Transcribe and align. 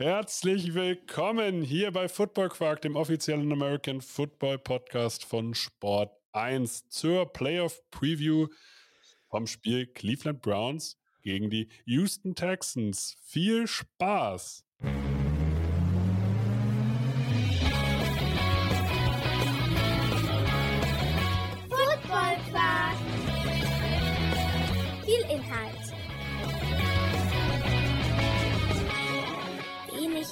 Herzlich 0.00 0.74
willkommen 0.74 1.60
hier 1.60 1.90
bei 1.90 2.08
Football 2.08 2.50
Quark, 2.50 2.82
dem 2.82 2.94
offiziellen 2.94 3.50
American 3.50 4.00
Football 4.00 4.56
Podcast 4.60 5.24
von 5.24 5.54
Sport 5.54 6.12
1 6.30 6.88
zur 6.88 7.32
Playoff 7.32 7.82
Preview 7.90 8.46
vom 9.26 9.48
Spiel 9.48 9.88
Cleveland 9.88 10.40
Browns 10.40 11.00
gegen 11.22 11.50
die 11.50 11.68
Houston 11.84 12.36
Texans. 12.36 13.16
Viel 13.24 13.66
Spaß! 13.66 14.67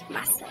Masse. 0.09 0.45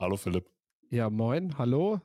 Hallo 0.00 0.16
Philipp. 0.16 0.50
Ja, 0.90 1.10
moin, 1.10 1.56
hallo. 1.58 2.00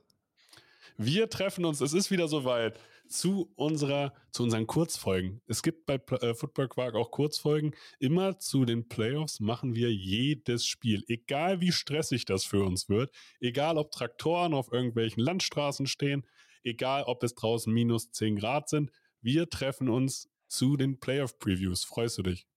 Wir 0.97 1.29
treffen 1.29 1.65
uns, 1.65 1.81
es 1.81 1.93
ist 1.93 2.11
wieder 2.11 2.27
soweit, 2.27 2.79
zu 3.07 3.51
unserer, 3.55 4.13
zu 4.31 4.43
unseren 4.43 4.67
Kurzfolgen. 4.67 5.41
Es 5.47 5.63
gibt 5.63 5.85
bei 5.85 5.95
äh, 5.95 6.35
Football 6.35 6.67
Quark 6.67 6.95
auch 6.95 7.09
Kurzfolgen. 7.09 7.73
Immer 7.99 8.37
zu 8.37 8.65
den 8.65 8.87
Playoffs 8.87 9.39
machen 9.39 9.73
wir 9.73 9.91
jedes 9.91 10.65
Spiel. 10.65 11.03
Egal 11.07 11.59
wie 11.61 11.71
stressig 11.71 12.25
das 12.25 12.45
für 12.45 12.63
uns 12.63 12.87
wird, 12.89 13.11
egal 13.39 13.77
ob 13.77 13.91
Traktoren 13.91 14.53
auf 14.53 14.71
irgendwelchen 14.71 15.23
Landstraßen 15.23 15.87
stehen, 15.87 16.25
egal 16.63 17.03
ob 17.03 17.23
es 17.23 17.33
draußen 17.33 17.73
minus 17.73 18.11
10 18.11 18.35
Grad 18.35 18.69
sind, 18.69 18.91
wir 19.21 19.49
treffen 19.49 19.89
uns 19.89 20.29
zu 20.47 20.77
den 20.77 20.99
Playoff-Previews. 20.99 21.83
Freust 21.83 22.17
du 22.17 22.23
dich? 22.23 22.47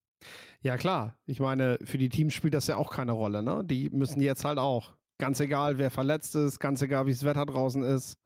Ja, 0.62 0.76
klar. 0.76 1.18
Ich 1.26 1.40
meine, 1.40 1.78
für 1.84 1.98
die 1.98 2.08
Teams 2.08 2.34
spielt 2.34 2.54
das 2.54 2.66
ja 2.66 2.76
auch 2.76 2.92
keine 2.92 3.12
Rolle, 3.12 3.42
ne? 3.42 3.62
Die 3.64 3.90
müssen 3.90 4.20
jetzt 4.20 4.44
halt 4.44 4.58
auch. 4.58 4.96
Ganz 5.18 5.40
egal, 5.40 5.78
wer 5.78 5.90
verletzt 5.90 6.34
ist, 6.34 6.58
ganz 6.60 6.82
egal, 6.82 7.06
wie 7.06 7.12
das 7.12 7.24
Wetter 7.24 7.46
draußen 7.46 7.82
ist. 7.82 8.18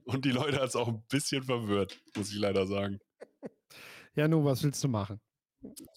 und 0.05 0.25
die 0.25 0.31
Leute 0.31 0.57
hat 0.57 0.69
es 0.69 0.77
auch 0.77 0.89
ein 0.89 1.03
bisschen 1.09 1.43
verwirrt, 1.43 2.01
muss 2.17 2.31
ich 2.31 2.39
leider 2.39 2.67
sagen. 2.67 2.99
Ja, 4.15 4.29
nun, 4.29 4.45
was 4.45 4.63
willst 4.63 4.83
du 4.83 4.89
machen? 4.89 5.21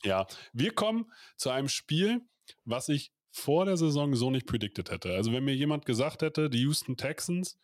Ja, 0.04 0.28
wir 0.54 0.74
kommen 0.74 1.12
zu 1.38 1.50
einem 1.50 1.70
Spiel, 1.70 2.22
was 2.66 2.90
ich 2.90 3.12
vor 3.32 3.66
der 3.66 3.78
Saison 3.78 4.16
so 4.16 4.32
nicht 4.32 4.48
predicted 4.48 4.92
hätte. 4.92 5.14
Also 5.14 5.32
wenn 5.32 5.46
mir 5.46 5.56
jemand 5.56 5.86
gesagt 5.86 6.22
hätte, 6.22 6.50
die 6.50 6.62
Houston 6.62 6.98
Texans 6.98 7.58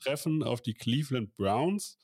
treffen 0.00 0.42
auf 0.42 0.60
die 0.60 0.74
Cleveland 0.74 1.36
Browns, 1.36 1.98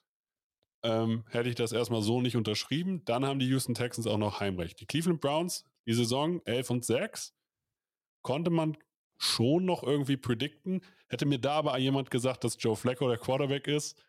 ähm, 0.82 1.24
hätte 1.30 1.48
ich 1.48 1.54
das 1.54 1.72
erstmal 1.72 2.02
so 2.02 2.20
nicht 2.20 2.36
unterschrieben. 2.36 3.04
Dann 3.04 3.24
haben 3.24 3.38
die 3.38 3.48
Houston 3.48 3.74
Texans 3.74 4.06
auch 4.06 4.18
noch 4.18 4.40
Heimrecht. 4.40 4.80
Die 4.80 4.86
Cleveland 4.86 5.20
Browns, 5.20 5.64
die 5.86 5.94
Saison 5.94 6.40
11 6.44 6.70
und 6.70 6.84
6, 6.84 7.34
konnte 8.22 8.50
man 8.50 8.76
schon 9.18 9.66
noch 9.66 9.82
irgendwie 9.82 10.16
predikten. 10.16 10.80
Hätte 11.08 11.26
mir 11.26 11.38
da 11.38 11.52
aber 11.54 11.76
jemand 11.78 12.10
gesagt, 12.10 12.44
dass 12.44 12.56
Joe 12.58 12.76
Flacco 12.76 13.08
der 13.08 13.18
Quarterback 13.18 13.66
ist, 13.66 14.02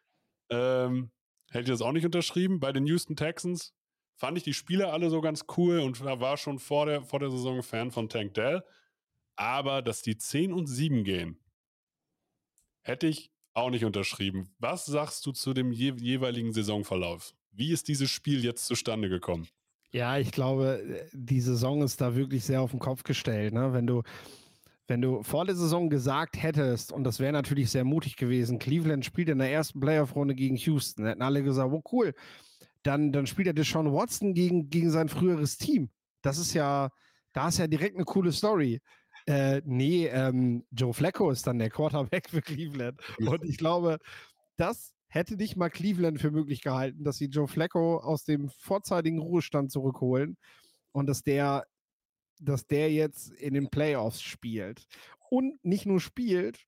ähm, 0.49 1.11
hätte 1.49 1.63
ich 1.63 1.69
das 1.69 1.81
auch 1.81 1.91
nicht 1.91 2.05
unterschrieben. 2.05 2.59
Bei 2.59 2.71
den 2.71 2.85
Houston 2.85 3.15
Texans 3.15 3.73
fand 4.15 4.37
ich 4.37 4.43
die 4.43 4.53
Spieler 4.53 4.93
alle 4.93 5.09
so 5.09 5.19
ganz 5.19 5.45
cool 5.57 5.79
und 5.79 6.03
war 6.03 6.37
schon 6.37 6.59
vor 6.59 6.85
der, 6.85 7.03
vor 7.03 7.19
der 7.19 7.29
Saison 7.29 7.61
Fan 7.63 7.91
von 7.91 8.07
Tank 8.07 8.33
Dell. 8.35 8.63
Aber 9.35 9.81
dass 9.81 10.01
die 10.01 10.17
10 10.17 10.53
und 10.53 10.67
7 10.67 11.03
gehen, 11.03 11.39
hätte 12.81 13.07
ich 13.07 13.30
auch 13.53 13.69
nicht 13.69 13.85
unterschrieben. 13.85 14.49
Was 14.59 14.85
sagst 14.85 15.25
du 15.25 15.31
zu 15.31 15.53
dem 15.53 15.71
je 15.71 15.93
jeweiligen 15.97 16.53
Saisonverlauf? 16.53 17.33
Wie 17.51 17.71
ist 17.71 17.87
dieses 17.87 18.09
Spiel 18.09 18.43
jetzt 18.43 18.65
zustande 18.65 19.09
gekommen? 19.09 19.47
Ja, 19.91 20.17
ich 20.17 20.31
glaube, 20.31 21.05
die 21.11 21.41
Saison 21.41 21.83
ist 21.83 21.99
da 21.99 22.15
wirklich 22.15 22.45
sehr 22.45 22.61
auf 22.61 22.71
den 22.71 22.79
Kopf 22.79 23.03
gestellt. 23.03 23.53
Ne? 23.53 23.73
Wenn 23.73 23.87
du, 23.87 24.03
wenn 24.87 25.01
du 25.01 25.21
vor 25.21 25.45
der 25.45 25.55
Saison 25.55 25.89
gesagt 25.89 26.41
hättest, 26.41 26.93
und 26.93 27.03
das 27.03 27.19
wäre 27.19 27.33
natürlich 27.33 27.69
sehr 27.69 27.83
mutig 27.83 28.15
gewesen, 28.15 28.57
Cleveland 28.57 29.03
spielt 29.03 29.27
in 29.27 29.39
der 29.39 29.51
ersten 29.51 29.81
Playoff-Runde 29.81 30.33
gegen 30.33 30.55
Houston, 30.55 31.05
hätten 31.05 31.21
alle 31.21 31.43
gesagt, 31.43 31.73
oh 31.73 31.83
cool, 31.91 32.13
dann, 32.83 33.11
dann 33.11 33.27
spielt 33.27 33.47
er 33.47 33.53
Deshaun 33.53 33.91
Watson 33.91 34.33
gegen, 34.33 34.69
gegen 34.69 34.91
sein 34.91 35.09
früheres 35.09 35.57
Team. 35.57 35.89
Das 36.21 36.37
ist 36.37 36.53
ja, 36.53 36.89
da 37.33 37.49
ist 37.49 37.59
ja 37.59 37.67
direkt 37.67 37.95
eine 37.95 38.05
coole 38.05 38.31
Story. 38.31 38.81
Äh, 39.27 39.61
nee, 39.65 40.07
ähm, 40.07 40.65
Joe 40.71 40.93
Flacco 40.93 41.29
ist 41.31 41.47
dann 41.47 41.59
der 41.59 41.69
Quarterback 41.69 42.29
für 42.29 42.41
Cleveland. 42.41 42.99
Und 43.19 43.43
ich 43.43 43.57
glaube, 43.57 43.97
das 44.57 44.93
hätte 45.07 45.35
nicht 45.35 45.55
mal 45.57 45.69
Cleveland 45.69 46.19
für 46.19 46.31
möglich 46.31 46.61
gehalten, 46.61 47.03
dass 47.03 47.17
sie 47.17 47.25
Joe 47.25 47.47
Flacco 47.47 47.97
aus 47.97 48.23
dem 48.23 48.49
vorzeitigen 48.49 49.19
Ruhestand 49.19 49.71
zurückholen 49.71 50.37
und 50.93 51.07
dass 51.07 51.23
der, 51.23 51.65
dass 52.39 52.65
der 52.67 52.91
jetzt 52.91 53.29
in 53.31 53.53
den 53.53 53.69
Playoffs 53.69 54.21
spielt. 54.21 54.87
Und 55.29 55.63
nicht 55.63 55.85
nur 55.85 55.99
spielt, 55.99 56.65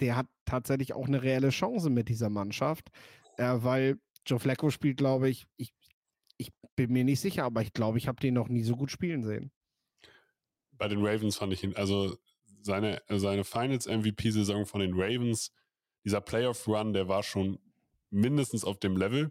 der 0.00 0.16
hat 0.16 0.26
tatsächlich 0.44 0.94
auch 0.94 1.06
eine 1.06 1.22
reelle 1.22 1.50
Chance 1.50 1.90
mit 1.90 2.08
dieser 2.08 2.30
Mannschaft, 2.30 2.88
äh, 3.36 3.56
weil 3.56 3.98
Joe 4.26 4.38
Flacco 4.38 4.70
spielt, 4.70 4.96
glaube 4.96 5.28
ich, 5.28 5.46
ich, 5.56 5.72
ich 6.36 6.50
bin 6.76 6.92
mir 6.92 7.04
nicht 7.04 7.20
sicher, 7.20 7.44
aber 7.44 7.62
ich 7.62 7.72
glaube, 7.72 7.98
ich 7.98 8.08
habe 8.08 8.20
den 8.20 8.34
noch 8.34 8.48
nie 8.48 8.62
so 8.62 8.76
gut 8.76 8.90
spielen 8.90 9.24
sehen. 9.24 9.52
Bei 10.80 10.88
den 10.88 11.06
Ravens 11.06 11.36
fand 11.36 11.52
ich 11.52 11.62
ihn, 11.62 11.76
also 11.76 12.16
seine, 12.62 13.02
seine 13.08 13.44
Finals-MVP-Saison 13.44 14.64
von 14.64 14.80
den 14.80 14.94
Ravens, 14.94 15.52
dieser 16.04 16.22
Playoff-Run, 16.22 16.94
der 16.94 17.06
war 17.06 17.22
schon 17.22 17.58
mindestens 18.08 18.64
auf 18.64 18.80
dem 18.80 18.96
Level. 18.96 19.30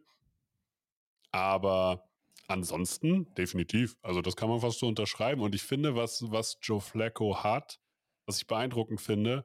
Aber 1.31 2.07
ansonsten 2.47 3.33
definitiv. 3.33 3.97
Also 4.03 4.21
das 4.21 4.35
kann 4.35 4.47
man 4.47 4.61
fast 4.61 4.77
so 4.77 4.87
unterschreiben. 4.87 5.41
Und 5.41 5.55
ich 5.55 5.63
finde, 5.63 5.95
was, 5.95 6.23
was 6.29 6.59
Joe 6.61 6.81
Flacco 6.81 7.43
hat, 7.43 7.79
was 8.27 8.37
ich 8.37 8.45
beeindruckend 8.45 9.01
finde, 9.01 9.43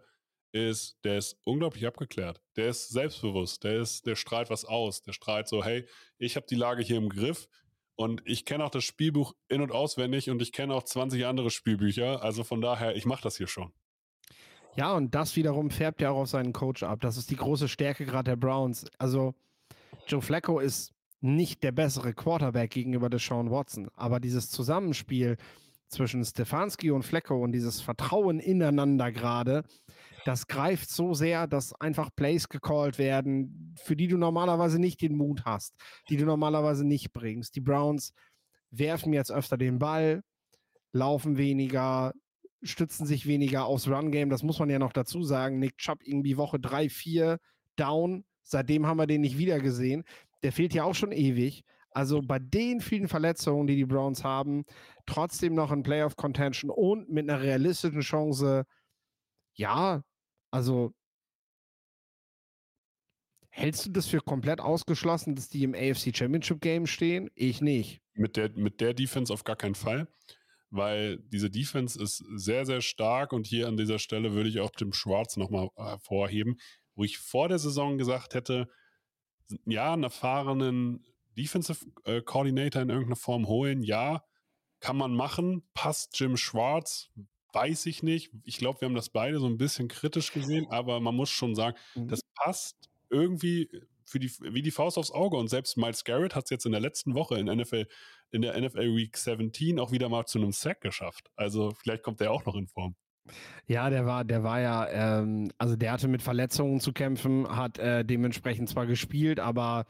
ist, 0.53 0.99
der 1.05 1.17
ist 1.17 1.39
unglaublich 1.45 1.87
abgeklärt. 1.87 2.43
Der 2.57 2.69
ist 2.69 2.91
selbstbewusst. 2.91 3.65
Der 3.65 3.81
ist, 3.81 4.07
der 4.07 4.15
strahlt 4.15 4.51
was 4.51 4.67
aus. 4.67 5.01
Der 5.01 5.15
strahlt 5.15 5.49
so, 5.49 5.65
hey, 5.65 5.89
ich 6.19 6.37
habe 6.37 6.47
die 6.47 6.55
Lage 6.55 6.83
hier 6.83 6.99
im 6.99 7.09
Griff 7.09 7.49
und 7.97 8.23
ich 8.25 8.45
kenne 8.45 8.65
auch 8.65 8.71
das 8.71 8.85
Spielbuch 8.85 9.35
in- 9.49 9.61
und 9.61 9.73
auswendig 9.73 10.31
und 10.31 10.43
ich 10.43 10.53
kenne 10.53 10.75
auch 10.75 10.83
20 10.83 11.27
andere 11.27 11.51
Spielbücher. 11.51 12.23
Also 12.23 12.45
von 12.45 12.61
daher, 12.61 12.97
ich 12.97 13.07
mache 13.07 13.23
das 13.23 13.37
hier 13.37 13.47
schon. 13.47 13.73
Ja, 14.77 14.93
und 14.95 15.15
das 15.15 15.37
wiederum 15.37 15.71
färbt 15.71 16.01
ja 16.01 16.11
auch 16.11 16.23
auf 16.23 16.29
seinen 16.29 16.53
Coach 16.53 16.83
ab. 16.83 17.01
Das 17.01 17.17
ist 17.17 17.31
die 17.31 17.37
große 17.37 17.69
Stärke 17.69 18.05
gerade 18.05 18.33
der 18.33 18.37
Browns. 18.37 18.87
Also 18.99 19.35
Joe 20.09 20.21
Flacco 20.21 20.59
ist 20.59 20.93
nicht 21.21 21.63
der 21.63 21.73
bessere 21.73 22.13
Quarterback 22.13 22.73
gegenüber 22.73 23.09
Deshaun 23.09 23.51
Watson, 23.51 23.89
aber 23.95 24.21
dieses 24.21 24.51
Zusammenspiel 24.51 25.37
zwischen 25.89 26.25
Stefanski 26.25 26.91
und 26.91 27.05
Flecko 27.05 27.43
und 27.43 27.53
dieses 27.53 27.81
Vertrauen 27.81 28.41
ineinander 28.41 29.13
gerade, 29.13 29.65
das 30.25 30.47
greift 30.49 30.91
so 30.91 31.15
sehr, 31.15 31.47
dass 31.47 31.79
einfach 31.81 32.11
Plays 32.15 32.49
gecallt 32.49 32.99
werden, 32.99 33.64
für 33.77 33.97
die 33.97 34.09
du 34.09 34.17
normalerweise 34.17 34.79
nicht 34.79 35.01
den 35.01 35.17
Mut 35.17 35.45
hast, 35.45 35.75
die 36.09 36.17
du 36.17 36.25
normalerweise 36.25 36.85
nicht 36.85 37.13
bringst. 37.13 37.57
Die 37.57 37.61
Browns 37.61 38.13
werfen 38.71 39.13
jetzt 39.13 39.33
öfter 39.33 39.57
den 39.57 39.79
Ball, 39.79 40.23
laufen 40.93 41.37
weniger, 41.37 42.13
stützen 42.63 43.07
sich 43.07 43.27
weniger 43.27 43.67
aufs 43.67 43.89
Run-Game. 43.89 44.31
Das 44.31 44.43
muss 44.43 44.59
man 44.59 44.71
ja 44.71 44.79
noch 44.79 44.93
dazu 44.93 45.23
sagen. 45.23 45.59
Nick 45.59 45.79
Chubb 45.79 46.01
irgendwie 46.03 46.37
Woche 46.37 46.59
3, 46.59 46.89
4 46.89 47.39
down. 47.77 48.25
Seitdem 48.43 48.87
haben 48.87 48.99
wir 48.99 49.07
den 49.07 49.21
nicht 49.21 49.39
wieder 49.39 49.61
gesehen. 49.61 50.05
Der 50.43 50.53
fehlt 50.53 50.75
ja 50.75 50.85
auch 50.85 50.95
schon 50.95 51.13
ewig. 51.13 51.65
Also 51.91 52.21
bei 52.23 52.41
den 52.41 52.81
vielen 52.81 53.07
Verletzungen, 53.07 53.69
die 53.69 53.77
die 53.77 53.85
Browns 53.85 54.25
haben, 54.25 54.65
trotzdem 55.07 55.55
noch 55.55 55.71
ein 55.71 55.85
Playoff 55.85 56.17
Contention 56.17 56.71
und 56.71 57.09
mit 57.09 57.31
einer 57.31 57.41
realistischen 57.41 58.01
Chance, 58.01 58.65
ja, 59.55 60.03
also 60.51 60.93
hältst 63.55 63.87
du 63.87 63.91
das 63.91 64.07
für 64.07 64.21
komplett 64.21 64.61
ausgeschlossen, 64.61 65.37
dass 65.37 65.49
die 65.49 65.63
im 65.63 65.75
AFC 65.75 66.15
Championship 66.15 66.61
Game 66.61 66.87
stehen? 66.87 67.31
Ich 67.35 67.61
nicht. 67.61 68.01
Mit 68.15 68.37
der, 68.37 68.51
mit 68.51 68.81
der 68.81 68.95
Defense 68.95 69.33
auf 69.33 69.45
gar 69.45 69.57
keinen 69.57 69.77
Fall, 69.77 70.09
weil 70.71 71.19
diese 71.19 71.51
Defense 71.51 72.01
ist 72.01 72.25
sehr, 72.35 72.67
sehr 72.67 72.81
stark 72.81 73.33
und 73.33 73.47
hier 73.47 73.69
an 73.69 73.77
dieser 73.77 73.99
Stelle 73.99 74.33
würde 74.33 74.49
ich 74.49 74.61
auch 74.61 74.73
Jim 74.77 74.93
Schwarz 74.93 75.37
nochmal 75.37 75.69
hervorheben, 75.77 76.59
wo 76.97 77.05
ich 77.05 77.19
vor 77.19 77.49
der 77.49 77.59
Saison 77.59 77.97
gesagt 77.97 78.35
hätte, 78.35 78.69
ja, 79.67 79.93
einen 79.93 80.05
erfahrenen 80.05 81.05
Defensive 81.37 81.87
äh, 82.05 82.23
Coordinator 82.23 82.83
in 82.83 82.91
irgendeiner 82.91 83.17
Form 83.17 83.47
holen, 83.47 83.83
ja, 83.83 84.25
kann 84.81 84.97
man 84.97 85.15
machen. 85.15 85.63
Passt 85.75 86.19
Jim 86.19 86.37
Schwarz? 86.37 87.11
Weiß 87.53 87.87
ich 87.87 88.03
nicht. 88.03 88.33
Ich 88.43 88.59
glaube, 88.59 88.81
wir 88.81 88.87
haben 88.87 88.97
das 88.97 89.11
beide 89.11 89.39
so 89.39 89.47
ein 89.47 89.59
bisschen 89.59 89.87
kritisch 89.87 90.33
gesehen, 90.33 90.67
aber 90.71 90.99
man 90.99 91.15
muss 91.15 91.31
schon 91.31 91.55
sagen, 91.55 91.77
mhm. 91.95 92.09
das 92.09 92.21
passt 92.35 92.91
irgendwie 93.11 93.71
für 94.05 94.19
die, 94.19 94.31
wie 94.41 94.63
die 94.63 94.71
Faust 94.71 94.99
aufs 94.99 95.11
Auge. 95.11 95.37
Und 95.37 95.49
selbst 95.49 95.77
Miles 95.77 96.05
Garrett 96.05 96.35
hat 96.35 96.45
es 96.45 96.51
jetzt 96.51 96.67
in 96.67 96.73
der 96.73 96.81
letzten 96.81 97.15
Woche 97.15 97.39
in 97.39 97.47
NFL, 97.47 97.87
in 98.31 98.43
der 98.43 98.61
NFL 98.61 98.95
Week 98.97 99.17
17 99.17 99.79
auch 99.81 99.93
wieder 99.93 100.09
mal 100.09 100.27
zu 100.27 100.39
einem 100.39 100.53
Sack 100.53 100.81
geschafft. 100.81 101.31
Also 101.37 101.73
vielleicht 101.73 102.03
kommt 102.03 102.21
der 102.21 102.33
auch 102.33 102.45
noch 102.45 102.55
in 102.55 102.67
Form. 102.67 102.95
Ja, 103.67 103.89
der 103.89 104.05
war, 104.05 104.25
der 104.25 104.43
war 104.43 104.61
ja, 104.61 104.89
ähm, 104.89 105.51
also 105.57 105.77
der 105.77 105.93
hatte 105.93 106.09
mit 106.09 106.21
Verletzungen 106.21 106.81
zu 106.81 106.93
kämpfen, 106.93 107.49
hat 107.49 107.79
äh, 107.79 108.05
dementsprechend 108.05 108.69
zwar 108.69 108.87
gespielt, 108.87 109.41
aber 109.41 109.87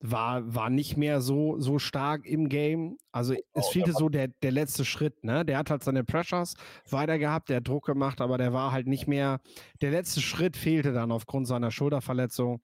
war, 0.00 0.54
war 0.54 0.70
nicht 0.70 0.96
mehr 0.96 1.20
so, 1.20 1.58
so 1.58 1.78
stark 1.78 2.26
im 2.26 2.48
Game. 2.48 2.98
Also 3.12 3.32
es 3.32 3.42
oh, 3.52 3.70
fehlte 3.70 3.92
so 3.92 4.08
der, 4.08 4.28
der 4.42 4.52
letzte 4.52 4.84
Schritt, 4.84 5.24
ne? 5.24 5.44
Der 5.44 5.58
hat 5.58 5.70
halt 5.70 5.82
seine 5.82 6.04
Pressures 6.04 6.54
weiter 6.90 7.18
gehabt, 7.18 7.48
der 7.48 7.56
hat 7.56 7.68
Druck 7.68 7.86
gemacht, 7.86 8.20
aber 8.20 8.38
der 8.38 8.52
war 8.52 8.72
halt 8.72 8.86
nicht 8.86 9.06
mehr, 9.06 9.40
der 9.80 9.90
letzte 9.90 10.20
Schritt 10.20 10.56
fehlte 10.56 10.92
dann 10.92 11.12
aufgrund 11.12 11.46
seiner 11.46 11.70
Schulterverletzung, 11.70 12.60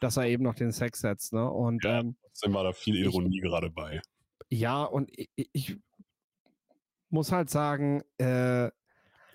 dass 0.00 0.16
er 0.16 0.26
eben 0.26 0.44
noch 0.44 0.54
den 0.54 0.72
Sex 0.72 1.00
setzt, 1.00 1.32
ne? 1.32 1.50
Und 1.50 1.84
ja, 1.84 2.00
ähm, 2.00 2.16
war 2.46 2.64
da 2.64 2.72
viel 2.72 2.96
Ironie 2.96 3.36
ich, 3.36 3.42
gerade 3.42 3.70
bei. 3.70 4.02
Ja, 4.50 4.84
und 4.84 5.10
ich, 5.16 5.48
ich 5.52 5.76
muss 7.08 7.32
halt 7.32 7.48
sagen, 7.48 8.02
äh, 8.18 8.70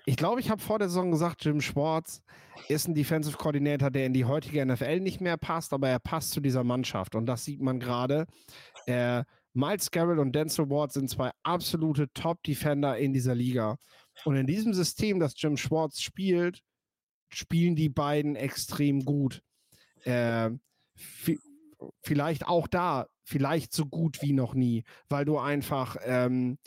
ich 0.06 0.16
glaube, 0.16 0.40
ich 0.40 0.50
habe 0.50 0.62
vor 0.62 0.78
der 0.78 0.88
Saison 0.88 1.10
gesagt, 1.10 1.44
Jim 1.44 1.60
Schwartz 1.60 2.22
ist 2.68 2.88
ein 2.88 2.94
Defensive 2.94 3.36
Coordinator, 3.36 3.90
der 3.90 4.06
in 4.06 4.12
die 4.12 4.24
heutige 4.24 4.64
NFL 4.64 5.00
nicht 5.00 5.20
mehr 5.20 5.36
passt, 5.36 5.72
aber 5.72 5.88
er 5.88 5.98
passt 5.98 6.32
zu 6.32 6.40
dieser 6.40 6.64
Mannschaft. 6.64 7.14
Und 7.14 7.26
das 7.26 7.44
sieht 7.44 7.60
man 7.60 7.80
gerade. 7.80 8.26
Äh, 8.86 9.24
Miles 9.52 9.90
Garrett 9.90 10.18
und 10.18 10.32
Denzel 10.32 10.70
Ward 10.70 10.92
sind 10.92 11.10
zwei 11.10 11.30
absolute 11.42 12.12
Top-Defender 12.12 12.96
in 12.98 13.12
dieser 13.12 13.34
Liga. 13.34 13.76
Und 14.24 14.36
in 14.36 14.46
diesem 14.46 14.74
System, 14.74 15.18
das 15.18 15.34
Jim 15.36 15.56
Schwartz 15.56 16.00
spielt, 16.00 16.60
spielen 17.30 17.74
die 17.74 17.88
beiden 17.88 18.36
extrem 18.36 19.04
gut. 19.04 19.42
Äh, 20.04 20.50
vielleicht 22.02 22.46
auch 22.46 22.68
da, 22.68 23.06
vielleicht 23.24 23.72
so 23.72 23.86
gut 23.86 24.22
wie 24.22 24.32
noch 24.32 24.54
nie, 24.54 24.84
weil 25.08 25.24
du 25.24 25.38
einfach, 25.38 25.96
ähm, 26.04 26.58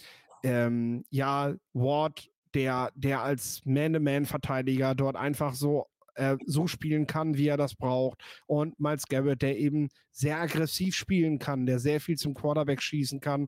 ähm, 0.43 1.03
ja, 1.09 1.53
Ward 1.73 2.29
der, 2.53 2.91
der 2.95 3.21
als 3.21 3.61
Man-to-Man-Verteidiger 3.65 4.95
dort 4.95 5.15
einfach 5.15 5.53
so 5.53 5.87
äh, 6.15 6.37
so 6.45 6.67
spielen 6.67 7.07
kann, 7.07 7.37
wie 7.37 7.47
er 7.47 7.57
das 7.57 7.75
braucht. 7.75 8.21
Und 8.45 8.79
Miles 8.79 9.07
Garrett, 9.07 9.41
der 9.41 9.57
eben 9.57 9.89
sehr 10.11 10.39
aggressiv 10.39 10.95
spielen 10.95 11.39
kann, 11.39 11.65
der 11.65 11.79
sehr 11.79 11.99
viel 11.99 12.17
zum 12.17 12.33
Quarterback 12.33 12.81
schießen 12.81 13.19
kann. 13.19 13.47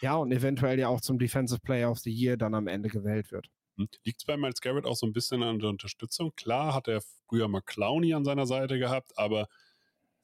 Ja, 0.00 0.16
und 0.16 0.32
eventuell 0.32 0.78
ja 0.78 0.88
auch 0.88 1.00
zum 1.00 1.18
Defensive 1.18 1.60
Player 1.60 1.90
of 1.90 1.98
the 1.98 2.10
Year 2.10 2.36
dann 2.36 2.54
am 2.54 2.68
Ende 2.68 2.88
gewählt 2.88 3.30
wird. 3.32 3.48
Hm. 3.76 3.88
Liegt 4.04 4.20
es 4.20 4.24
bei 4.24 4.36
Miles 4.36 4.60
Garrett 4.60 4.86
auch 4.86 4.96
so 4.96 5.06
ein 5.06 5.12
bisschen 5.12 5.42
an 5.42 5.58
der 5.58 5.70
Unterstützung? 5.70 6.32
Klar 6.36 6.74
hat 6.74 6.88
er 6.88 7.02
früher 7.28 7.48
mal 7.48 7.62
Clowney 7.62 8.14
an 8.14 8.24
seiner 8.24 8.46
Seite 8.46 8.78
gehabt, 8.78 9.12
aber 9.16 9.48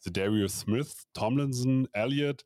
Darius 0.04 0.60
Smith, 0.60 1.04
Tomlinson, 1.12 1.88
Elliott, 1.92 2.44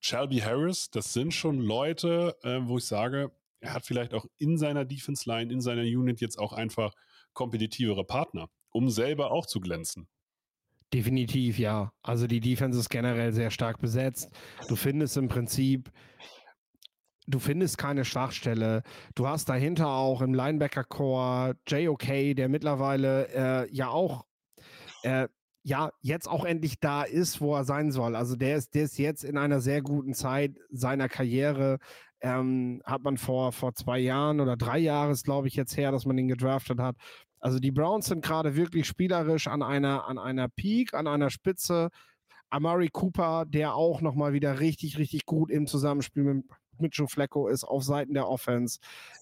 Shelby 0.00 0.38
Harris, 0.38 0.90
das 0.90 1.12
sind 1.12 1.32
schon 1.32 1.58
Leute, 1.58 2.36
äh, 2.42 2.60
wo 2.62 2.78
ich 2.78 2.84
sage, 2.84 3.30
er 3.60 3.74
hat 3.74 3.86
vielleicht 3.86 4.14
auch 4.14 4.26
in 4.38 4.58
seiner 4.58 4.84
Defense 4.84 5.28
Line, 5.28 5.52
in 5.52 5.60
seiner 5.60 5.82
Unit 5.82 6.20
jetzt 6.20 6.38
auch 6.38 6.52
einfach 6.52 6.92
kompetitivere 7.32 8.04
Partner, 8.04 8.48
um 8.70 8.90
selber 8.90 9.30
auch 9.30 9.46
zu 9.46 9.60
glänzen. 9.60 10.08
Definitiv, 10.92 11.58
ja. 11.58 11.92
Also 12.02 12.26
die 12.26 12.40
Defense 12.40 12.78
ist 12.78 12.88
generell 12.88 13.32
sehr 13.32 13.50
stark 13.50 13.80
besetzt. 13.80 14.30
Du 14.68 14.74
findest 14.74 15.16
im 15.16 15.28
Prinzip, 15.28 15.90
du 17.28 17.38
findest 17.38 17.78
keine 17.78 18.04
Schwachstelle. 18.04 18.82
Du 19.14 19.28
hast 19.28 19.48
dahinter 19.48 19.88
auch 19.88 20.20
im 20.20 20.34
Linebacker-Core 20.34 21.56
JOK, 21.68 22.34
der 22.34 22.48
mittlerweile 22.48 23.28
äh, 23.28 23.72
ja 23.72 23.88
auch 23.88 24.24
äh, 25.04 25.28
ja, 25.62 25.90
jetzt 26.00 26.28
auch 26.28 26.44
endlich 26.44 26.80
da 26.80 27.02
ist, 27.02 27.40
wo 27.40 27.54
er 27.54 27.64
sein 27.64 27.92
soll. 27.92 28.16
Also 28.16 28.34
der 28.34 28.56
ist, 28.56 28.74
der 28.74 28.84
ist 28.84 28.98
jetzt 28.98 29.24
in 29.24 29.36
einer 29.36 29.60
sehr 29.60 29.82
guten 29.82 30.14
Zeit 30.14 30.56
seiner 30.70 31.08
Karriere 31.08 31.78
ähm, 32.22 32.82
hat 32.84 33.02
man 33.02 33.16
vor, 33.16 33.52
vor 33.52 33.74
zwei 33.74 33.98
Jahren 33.98 34.40
oder 34.40 34.56
drei 34.56 34.78
Jahren, 34.78 35.14
glaube 35.14 35.48
ich, 35.48 35.54
jetzt 35.54 35.76
her, 35.76 35.92
dass 35.92 36.06
man 36.06 36.18
ihn 36.18 36.28
gedraftet 36.28 36.78
hat. 36.78 36.96
Also 37.40 37.58
die 37.58 37.70
Browns 37.70 38.06
sind 38.06 38.24
gerade 38.24 38.54
wirklich 38.54 38.86
spielerisch 38.86 39.48
an 39.48 39.62
einer, 39.62 40.06
an 40.06 40.18
einer 40.18 40.48
Peak, 40.48 40.94
an 40.94 41.06
einer 41.06 41.30
Spitze. 41.30 41.88
Amari 42.50 42.88
Cooper, 42.88 43.44
der 43.46 43.74
auch 43.74 44.00
nochmal 44.00 44.32
wieder 44.32 44.60
richtig, 44.60 44.98
richtig 44.98 45.24
gut 45.24 45.50
im 45.50 45.66
Zusammenspiel 45.66 46.42
mit, 46.78 46.96
Joe 46.96 47.08
Flacco 47.08 47.46
ist 47.48 47.64
auf 47.64 47.84
Seiten 47.84 48.14
der 48.14 48.28
Offense. 48.28 48.80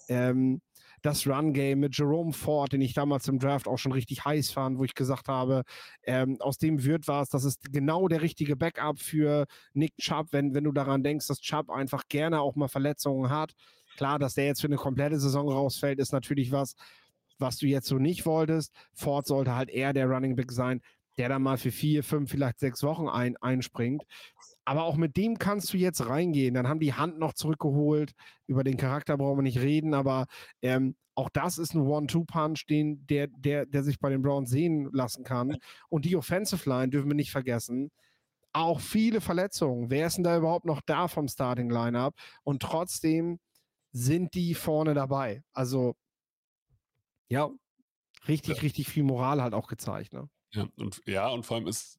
Ähm, 0.09 0.61
das 1.03 1.27
Run-Game 1.27 1.81
mit 1.81 1.97
Jerome 1.97 2.33
Ford, 2.33 2.73
den 2.73 2.81
ich 2.81 2.95
damals 2.95 3.29
im 3.29 3.39
Draft 3.39 3.69
auch 3.69 3.79
schon 3.79 3.93
richtig 3.93 4.25
heiß 4.25 4.51
fand, 4.51 4.79
wo 4.79 4.85
ich 4.85 4.95
gesagt 4.95 5.29
habe, 5.29 5.63
ähm, 6.05 6.37
aus 6.41 6.59
dem 6.59 6.85
wird 6.85 7.09
was, 7.09 7.29
das 7.29 7.45
ist 7.45 7.73
genau 7.73 8.09
der 8.09 8.23
richtige 8.23 8.57
Backup 8.57 8.99
für 8.99 9.47
Nick 9.75 9.97
Chubb, 9.99 10.29
wenn, 10.33 10.55
wenn 10.55 10.65
du 10.65 10.73
daran 10.73 11.03
denkst, 11.03 11.27
dass 11.27 11.41
Chubb 11.41 11.71
einfach 11.71 12.05
gerne 12.09 12.41
auch 12.41 12.57
mal 12.57 12.69
Verletzungen 12.69 13.31
hat. 13.31 13.53
Klar, 13.97 14.19
dass 14.19 14.35
der 14.35 14.47
jetzt 14.47 14.61
für 14.61 14.67
eine 14.69 14.77
komplette 14.77 15.19
Saison 15.19 15.49
rausfällt, 15.49 15.99
ist 15.99 16.13
natürlich 16.13 16.53
was, 16.53 16.75
was 17.39 17.59
du 17.59 17.67
jetzt 17.67 17.89
so 17.89 17.99
nicht 17.99 18.27
wolltest. 18.27 18.75
Ford 18.95 19.27
sollte 19.27 19.55
halt 19.55 19.71
eher 19.71 19.93
der 19.93 20.07
Running 20.07 20.37
Back 20.37 20.53
sein, 20.53 20.81
der 21.17 21.29
dann 21.29 21.43
mal 21.43 21.59
für 21.59 21.73
vier, 21.73 22.05
fünf, 22.05 22.31
vielleicht 22.31 22.61
sechs 22.61 22.83
Wochen 22.83 23.09
ein, 23.09 23.37
einspringt. 23.39 24.05
Aber 24.69 24.85
auch 24.85 24.97
mit 24.97 25.17
dem 25.17 25.39
kannst 25.39 25.73
du 25.73 25.79
jetzt 25.79 26.07
reingehen. 26.07 26.53
Dann 26.53 26.69
haben 26.69 26.79
die 26.79 26.93
Hand 26.93 27.19
noch 27.19 27.33
zurückgeholt. 27.33 28.13
Über 28.47 28.65
den 28.65 28.77
Charakter 28.77 29.17
brauchen 29.17 29.39
wir 29.39 29.43
nicht 29.43 29.61
reden, 29.61 29.95
aber 29.95 30.27
ähm, 30.61 30.95
auch 31.15 31.31
das 31.31 31.57
ist 31.57 31.73
ein 31.73 31.81
One-Two-Punch, 31.81 32.67
den, 32.67 33.07
der, 33.07 33.29
der, 33.29 33.65
der 33.65 33.83
sich 33.83 33.99
bei 33.99 34.11
den 34.11 34.21
Browns 34.21 34.51
sehen 34.51 34.91
lassen 34.93 35.25
kann. 35.25 35.57
Und 35.89 36.05
die 36.05 36.17
Offensive 36.17 36.69
Line 36.69 36.91
dürfen 36.91 37.09
wir 37.09 37.15
nicht 37.15 37.31
vergessen. 37.31 37.91
Auch 38.53 38.81
viele 38.81 39.23
Verletzungen. 39.23 39.89
Wer 39.89 40.07
ist 40.07 40.19
denn 40.19 40.25
da 40.25 40.37
überhaupt 40.37 40.67
noch 40.67 40.83
da 40.85 41.09
vom 41.09 41.29
Starting 41.29 41.71
Lineup? 41.71 42.15
Und 42.43 42.61
trotzdem 42.61 43.39
sind 43.93 44.35
die 44.35 44.53
vorne 44.53 44.93
dabei. 44.93 45.45
Also, 45.55 45.95
ja, 47.31 47.49
richtig, 48.29 48.57
ja. 48.57 48.63
richtig 48.65 48.87
viel 48.89 49.05
Moral 49.05 49.41
halt 49.41 49.55
auch 49.55 49.69
gezeigt. 49.69 50.13
Ne? 50.13 50.29
Ja, 50.53 50.69
und, 50.77 51.01
ja, 51.07 51.29
und 51.31 51.47
vor 51.47 51.57
allem 51.57 51.69
ist 51.69 51.99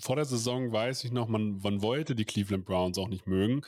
vor 0.00 0.16
der 0.16 0.24
Saison 0.24 0.72
weiß 0.72 1.04
ich 1.04 1.12
noch, 1.12 1.28
man, 1.28 1.58
man 1.58 1.82
wollte 1.82 2.14
die 2.14 2.24
Cleveland 2.24 2.64
Browns 2.64 2.98
auch 2.98 3.08
nicht 3.08 3.26
mögen, 3.26 3.62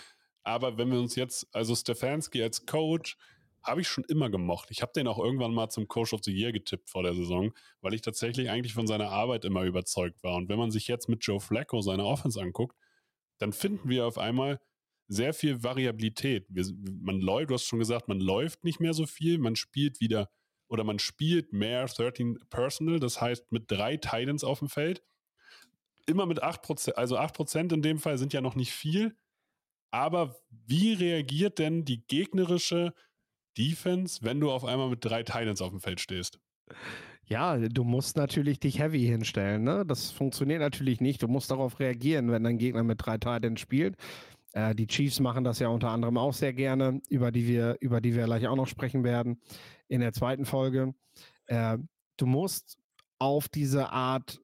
Aber 0.44 0.78
wenn 0.78 0.90
wir 0.92 1.00
uns 1.00 1.16
jetzt, 1.16 1.48
also 1.52 1.74
Stefanski 1.74 2.42
als 2.42 2.66
Coach, 2.66 3.16
habe 3.64 3.80
ich 3.80 3.88
schon 3.88 4.04
immer 4.04 4.30
gemocht. 4.30 4.70
Ich 4.70 4.82
habe 4.82 4.92
den 4.94 5.08
auch 5.08 5.18
irgendwann 5.18 5.52
mal 5.52 5.68
zum 5.70 5.88
Coach 5.88 6.12
of 6.12 6.22
the 6.24 6.32
Year 6.32 6.52
getippt 6.52 6.88
vor 6.88 7.02
der 7.02 7.14
Saison, 7.14 7.52
weil 7.80 7.94
ich 7.94 8.02
tatsächlich 8.02 8.50
eigentlich 8.50 8.74
von 8.74 8.86
seiner 8.86 9.10
Arbeit 9.10 9.44
immer 9.44 9.64
überzeugt 9.64 10.22
war. 10.22 10.36
Und 10.36 10.48
wenn 10.48 10.58
man 10.58 10.70
sich 10.70 10.88
jetzt 10.88 11.08
mit 11.08 11.24
Joe 11.24 11.40
Flacco 11.40 11.80
seine 11.80 12.04
Offense 12.04 12.40
anguckt, 12.40 12.76
dann 13.38 13.52
finden 13.52 13.88
wir 13.88 14.06
auf 14.06 14.18
einmal 14.18 14.60
sehr 15.08 15.34
viel 15.34 15.62
Variabilität. 15.64 16.46
Wir, 16.48 16.64
man 17.02 17.20
läuft, 17.20 17.50
du 17.50 17.54
hast 17.54 17.64
schon 17.64 17.80
gesagt, 17.80 18.08
man 18.08 18.20
läuft 18.20 18.64
nicht 18.64 18.80
mehr 18.80 18.94
so 18.94 19.06
viel, 19.06 19.38
man 19.38 19.56
spielt 19.56 20.00
wieder 20.00 20.30
oder 20.68 20.84
man 20.84 20.98
spielt 21.00 21.52
mehr 21.52 21.86
13 21.86 22.38
Personal, 22.50 23.00
das 23.00 23.20
heißt 23.20 23.52
mit 23.52 23.70
drei 23.70 23.96
Titans 23.96 24.44
auf 24.44 24.60
dem 24.60 24.68
Feld. 24.68 25.02
Immer 26.06 26.26
mit 26.26 26.42
8%, 26.42 26.92
also 26.92 27.18
8% 27.18 27.72
in 27.72 27.82
dem 27.82 27.98
Fall 27.98 28.18
sind 28.18 28.32
ja 28.32 28.40
noch 28.40 28.54
nicht 28.54 28.72
viel. 28.72 29.16
Aber 29.90 30.36
wie 30.50 30.92
reagiert 30.92 31.58
denn 31.58 31.84
die 31.84 32.06
gegnerische 32.06 32.94
Defense, 33.56 34.20
wenn 34.22 34.40
du 34.40 34.50
auf 34.50 34.64
einmal 34.64 34.88
mit 34.88 35.04
drei 35.04 35.22
Titans 35.22 35.60
auf 35.60 35.70
dem 35.70 35.80
Feld 35.80 36.00
stehst? 36.00 36.38
Ja, 37.24 37.56
du 37.58 37.82
musst 37.82 38.16
natürlich 38.16 38.60
dich 38.60 38.78
heavy 38.78 39.04
hinstellen. 39.04 39.64
Ne? 39.64 39.84
Das 39.84 40.10
funktioniert 40.10 40.60
natürlich 40.60 41.00
nicht. 41.00 41.22
Du 41.22 41.28
musst 41.28 41.50
darauf 41.50 41.80
reagieren, 41.80 42.30
wenn 42.30 42.44
dein 42.44 42.58
Gegner 42.58 42.84
mit 42.84 43.04
drei 43.04 43.18
Titans 43.18 43.60
spielt. 43.60 43.96
Äh, 44.52 44.74
die 44.74 44.86
Chiefs 44.86 45.18
machen 45.18 45.42
das 45.42 45.58
ja 45.58 45.68
unter 45.68 45.90
anderem 45.90 46.18
auch 46.18 46.32
sehr 46.32 46.52
gerne, 46.52 47.00
über 47.08 47.32
die 47.32 47.48
wir, 47.48 47.76
über 47.80 48.00
die 48.00 48.14
wir 48.14 48.24
gleich 48.24 48.46
auch 48.46 48.56
noch 48.56 48.68
sprechen 48.68 49.02
werden 49.02 49.40
in 49.88 50.00
der 50.00 50.12
zweiten 50.12 50.44
Folge. 50.44 50.94
Äh, 51.46 51.78
du 52.16 52.26
musst 52.26 52.78
auf 53.18 53.48
diese 53.48 53.90
Art 53.90 54.40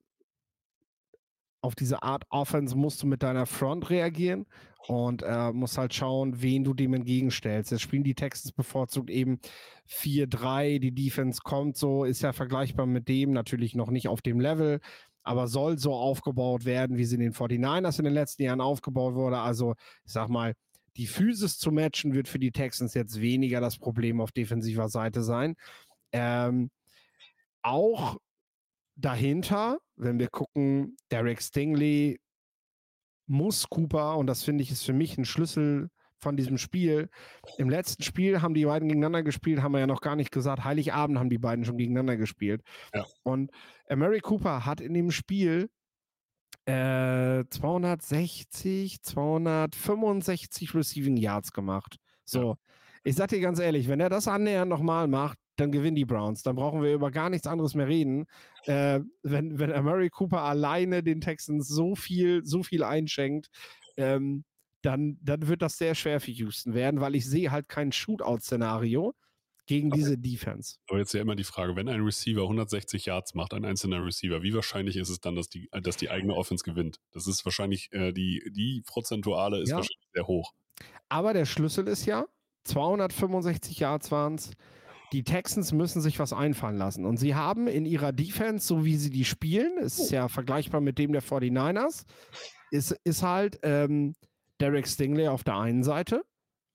auf 1.63 1.75
diese 1.75 2.03
Art 2.03 2.25
Offense 2.29 2.75
musst 2.75 3.01
du 3.01 3.07
mit 3.07 3.23
deiner 3.23 3.45
Front 3.45 3.89
reagieren 3.89 4.45
und 4.87 5.23
äh, 5.23 5.51
musst 5.53 5.77
halt 5.77 5.93
schauen, 5.93 6.41
wen 6.41 6.63
du 6.63 6.73
dem 6.73 6.93
entgegenstellst. 6.93 7.71
Jetzt 7.71 7.81
spielen 7.81 8.03
die 8.03 8.15
Texans 8.15 8.51
bevorzugt 8.51 9.09
eben 9.09 9.39
4-3, 9.87 10.79
die 10.79 10.93
Defense 10.93 11.39
kommt 11.41 11.77
so, 11.77 12.03
ist 12.03 12.21
ja 12.21 12.33
vergleichbar 12.33 12.85
mit 12.85 13.07
dem, 13.07 13.31
natürlich 13.31 13.75
noch 13.75 13.89
nicht 13.89 14.09
auf 14.09 14.21
dem 14.21 14.41
Level, 14.41 14.81
aber 15.23 15.47
soll 15.47 15.77
so 15.77 15.93
aufgebaut 15.93 16.65
werden, 16.65 16.97
wie 16.97 17.05
sie 17.05 17.15
in 17.15 17.21
den 17.21 17.33
49ers 17.33 17.97
in 17.99 18.05
den 18.05 18.13
letzten 18.13 18.43
Jahren 18.43 18.61
aufgebaut 18.61 19.15
wurde. 19.15 19.39
Also, 19.39 19.75
ich 20.05 20.11
sag 20.11 20.27
mal, 20.27 20.53
die 20.97 21.07
Physis 21.07 21.57
zu 21.57 21.71
matchen 21.71 22.13
wird 22.13 22.27
für 22.27 22.39
die 22.39 22.51
Texans 22.51 22.93
jetzt 22.93 23.21
weniger 23.21 23.61
das 23.61 23.77
Problem 23.77 24.19
auf 24.19 24.33
defensiver 24.33 24.89
Seite 24.89 25.23
sein. 25.23 25.55
Ähm, 26.11 26.69
auch 27.61 28.17
dahinter, 28.95 29.79
wenn 29.95 30.19
wir 30.19 30.29
gucken, 30.29 30.97
Derek 31.11 31.41
Stingley 31.41 32.19
muss 33.25 33.69
Cooper, 33.69 34.17
und 34.17 34.27
das 34.27 34.43
finde 34.43 34.63
ich 34.63 34.71
ist 34.71 34.83
für 34.83 34.93
mich 34.93 35.17
ein 35.17 35.25
Schlüssel 35.25 35.89
von 36.23 36.37
diesem 36.37 36.57
Spiel. 36.57 37.09
Im 37.57 37.69
letzten 37.69 38.03
Spiel 38.03 38.41
haben 38.41 38.53
die 38.53 38.65
beiden 38.65 38.87
gegeneinander 38.87 39.23
gespielt, 39.23 39.61
haben 39.61 39.73
wir 39.73 39.79
ja 39.79 39.87
noch 39.87 40.01
gar 40.01 40.15
nicht 40.15 40.31
gesagt. 40.31 40.63
Heiligabend 40.63 41.19
haben 41.19 41.29
die 41.29 41.37
beiden 41.37 41.65
schon 41.65 41.77
gegeneinander 41.77 42.17
gespielt. 42.17 42.61
Ja. 42.93 43.05
Und 43.23 43.51
Mary 43.89 44.21
Cooper 44.21 44.65
hat 44.65 44.81
in 44.81 44.93
dem 44.93 45.11
Spiel 45.11 45.69
äh, 46.65 47.43
260, 47.49 49.01
265 49.01 50.73
Receiving 50.73 51.17
Yards 51.17 51.51
gemacht. 51.51 51.97
So, 52.23 52.51
ja. 52.51 52.55
ich 53.03 53.15
sag 53.15 53.29
dir 53.29 53.41
ganz 53.41 53.59
ehrlich, 53.59 53.87
wenn 53.87 53.99
er 53.99 54.09
das 54.09 54.27
annähernd 54.27 54.69
nochmal 54.69 55.07
macht, 55.07 55.37
dann 55.55 55.71
gewinnen 55.71 55.95
die 55.95 56.05
Browns. 56.05 56.43
Dann 56.43 56.55
brauchen 56.55 56.81
wir 56.81 56.93
über 56.93 57.11
gar 57.11 57.29
nichts 57.29 57.47
anderes 57.47 57.75
mehr 57.75 57.87
reden. 57.87 58.25
Äh, 58.65 59.01
wenn, 59.21 59.59
wenn 59.59 59.69
Mary 59.83 60.09
Cooper 60.09 60.41
alleine 60.41 61.03
den 61.03 61.21
Texans 61.21 61.67
so 61.67 61.95
viel, 61.95 62.43
so 62.43 62.63
viel 62.63 62.83
einschenkt, 62.83 63.49
ähm, 63.97 64.43
dann, 64.81 65.17
dann 65.21 65.47
wird 65.47 65.61
das 65.61 65.77
sehr 65.77 65.95
schwer 65.95 66.19
für 66.19 66.31
Houston 66.31 66.73
werden, 66.73 66.99
weil 66.99 67.15
ich 67.15 67.29
sehe 67.29 67.51
halt 67.51 67.69
kein 67.69 67.91
Shootout-Szenario 67.91 69.13
gegen 69.65 69.87
okay. 69.91 69.99
diese 69.99 70.17
Defense. 70.17 70.77
Aber 70.89 70.99
jetzt 70.99 71.13
ja 71.13 71.21
immer 71.21 71.35
die 71.35 71.45
Frage, 71.45 71.75
wenn 71.75 71.87
ein 71.87 72.01
Receiver 72.01 72.41
160 72.41 73.05
Yards 73.05 73.33
macht, 73.33 73.53
ein 73.53 73.63
einzelner 73.63 74.03
Receiver, 74.03 74.43
wie 74.43 74.53
wahrscheinlich 74.53 74.97
ist 74.97 75.09
es 75.09 75.21
dann, 75.21 75.35
dass 75.35 75.49
die, 75.49 75.69
dass 75.71 75.95
die 75.95 76.09
eigene 76.09 76.35
Offense 76.35 76.63
gewinnt? 76.63 76.99
Das 77.11 77.27
ist 77.27 77.45
wahrscheinlich, 77.45 77.91
äh, 77.93 78.11
die, 78.11 78.43
die 78.51 78.83
Prozentuale 78.85 79.61
ist 79.61 79.69
ja. 79.69 79.77
wahrscheinlich 79.77 80.09
sehr 80.13 80.27
hoch. 80.27 80.53
Aber 81.07 81.33
der 81.33 81.45
Schlüssel 81.45 81.87
ist 81.87 82.05
ja, 82.05 82.25
265 82.65 83.79
Yards 83.79 84.11
waren 84.11 84.35
es, 84.35 84.51
die 85.13 85.23
Texans 85.23 85.71
müssen 85.71 86.01
sich 86.01 86.19
was 86.19 86.33
einfallen 86.33 86.77
lassen. 86.77 87.05
Und 87.05 87.17
sie 87.17 87.35
haben 87.35 87.67
in 87.67 87.85
ihrer 87.85 88.11
Defense, 88.11 88.67
so 88.67 88.83
wie 88.83 88.97
sie 88.97 89.11
die 89.11 89.25
spielen, 89.25 89.77
ist 89.77 90.09
ja 90.09 90.27
vergleichbar 90.27 90.81
mit 90.81 90.97
dem 90.97 91.13
der 91.13 91.21
49ers, 91.21 92.05
ist, 92.71 92.91
ist 93.03 93.21
halt 93.21 93.59
ähm, 93.61 94.15
Derek 94.59 94.87
Stingley 94.87 95.27
auf 95.27 95.43
der 95.43 95.57
einen 95.57 95.83
Seite 95.83 96.23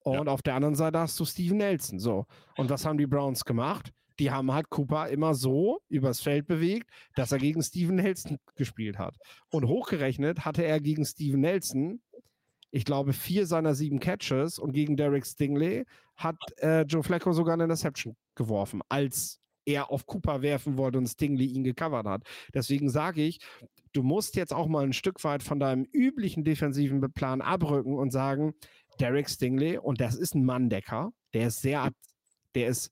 und 0.05 0.27
ja. 0.27 0.33
auf 0.33 0.43
der 0.43 0.55
anderen 0.55 0.77
Seite 0.77 1.01
hast 1.01 1.19
du 1.19 1.25
Steven 1.25 1.59
Nelson. 1.59 1.99
So. 1.99 2.27
Und 2.57 2.71
was 2.71 2.87
haben 2.87 2.97
die 2.97 3.07
Browns 3.09 3.45
gemacht? 3.45 3.93
Die 4.21 4.31
haben 4.31 4.53
halt 4.53 4.71
Cooper 4.71 5.09
immer 5.09 5.35
so 5.35 5.81
übers 5.89 6.21
Feld 6.21 6.47
bewegt, 6.47 6.89
dass 7.17 7.33
er 7.33 7.39
gegen 7.39 7.63
Steven 7.63 7.97
Nelson 7.97 8.39
gespielt 8.55 8.99
hat. 8.99 9.17
Und 9.51 9.67
hochgerechnet 9.67 10.45
hatte 10.45 10.65
er 10.65 10.81
gegen 10.81 11.05
Steven 11.05 11.41
Nelson 11.41 12.01
ich 12.71 12.85
glaube, 12.85 13.13
vier 13.13 13.47
seiner 13.47 13.75
sieben 13.75 13.99
Catches 13.99 14.59
und 14.59 14.73
gegen 14.73 14.97
Derek 14.97 15.25
Stingley 15.25 15.85
hat 16.17 16.37
äh, 16.59 16.83
Joe 16.83 17.03
Flacco 17.03 17.33
sogar 17.33 17.55
eine 17.55 17.65
Interception 17.65 18.17
geworfen, 18.39 18.81
als 18.89 19.41
er 19.67 19.91
auf 19.91 20.07
Cooper 20.07 20.41
werfen 20.41 20.79
wollte 20.79 20.97
und 20.97 21.07
Stingley 21.07 21.45
ihn 21.45 21.63
gecovert 21.63 22.07
hat. 22.07 22.23
Deswegen 22.55 22.89
sage 22.89 23.23
ich, 23.23 23.39
du 23.93 24.03
musst 24.03 24.35
jetzt 24.35 24.55
auch 24.55 24.67
mal 24.67 24.85
ein 24.85 24.95
Stück 24.95 25.23
weit 25.25 25.43
von 25.43 25.61
deinem 25.61 25.85
üblichen 25.93 26.43
defensiven 26.43 27.01
Plan 27.13 27.43
abrücken 27.43 27.95
und 27.95 28.11
sagen, 28.11 28.55
Derek 28.99 29.29
Stingley, 29.29 29.77
und 29.77 30.01
das 30.01 30.15
ist 30.15 30.35
ein 30.35 30.45
Manndecker, 30.45 31.13
der 31.35 31.49
ist 31.49 31.61
sehr, 31.61 31.91
der 32.55 32.69
ist 32.69 32.91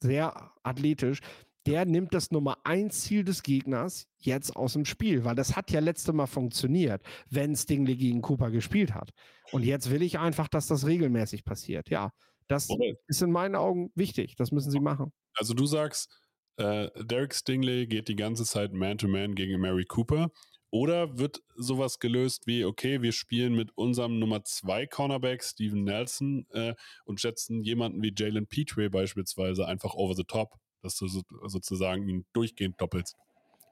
sehr 0.00 0.52
athletisch, 0.62 1.20
der 1.66 1.84
nimmt 1.84 2.14
das 2.14 2.30
Nummer 2.30 2.56
eins 2.64 3.02
Ziel 3.02 3.24
des 3.24 3.42
Gegners 3.42 4.06
jetzt 4.16 4.56
aus 4.56 4.72
dem 4.72 4.86
Spiel, 4.86 5.24
weil 5.24 5.34
das 5.34 5.54
hat 5.54 5.70
ja 5.70 5.80
letzte 5.80 6.14
Mal 6.14 6.26
funktioniert, 6.26 7.02
wenn 7.28 7.54
Stingley 7.54 7.96
gegen 7.96 8.22
Cooper 8.22 8.50
gespielt 8.50 8.94
hat. 8.94 9.10
Und 9.52 9.64
jetzt 9.64 9.90
will 9.90 10.00
ich 10.00 10.18
einfach, 10.18 10.48
dass 10.48 10.66
das 10.66 10.86
regelmäßig 10.86 11.44
passiert. 11.44 11.90
Ja, 11.90 12.12
das 12.48 12.68
okay. 12.70 12.96
ist 13.06 13.22
in 13.22 13.30
meinen 13.30 13.54
Augen 13.54 13.92
wichtig. 13.94 14.36
Das 14.36 14.52
müssen 14.52 14.70
sie 14.70 14.80
machen. 14.80 15.12
Also 15.34 15.54
du 15.54 15.66
sagst, 15.66 16.10
äh, 16.56 16.88
Derek 17.04 17.34
Stingley 17.34 17.86
geht 17.86 18.08
die 18.08 18.16
ganze 18.16 18.44
Zeit 18.44 18.72
Man-to-Man 18.72 19.30
-Man 19.30 19.34
gegen 19.34 19.60
Mary 19.60 19.84
Cooper. 19.84 20.30
Oder 20.70 21.18
wird 21.18 21.40
sowas 21.56 21.98
gelöst 21.98 22.46
wie, 22.46 22.64
okay, 22.64 23.00
wir 23.00 23.12
spielen 23.12 23.54
mit 23.54 23.70
unserem 23.76 24.18
Nummer 24.18 24.44
2 24.44 24.86
Cornerback 24.86 25.42
Steven 25.42 25.82
Nelson 25.84 26.46
äh, 26.50 26.74
und 27.06 27.20
schätzen 27.20 27.62
jemanden 27.62 28.02
wie 28.02 28.12
Jalen 28.14 28.46
Petrie 28.46 28.90
beispielsweise 28.90 29.66
einfach 29.66 29.94
over 29.94 30.14
the 30.14 30.24
top 30.24 30.58
dass 30.82 30.96
du 30.96 31.08
so, 31.08 31.22
sozusagen 31.46 32.08
ihn 32.08 32.24
durchgehend 32.32 32.80
doppelst. 32.80 33.16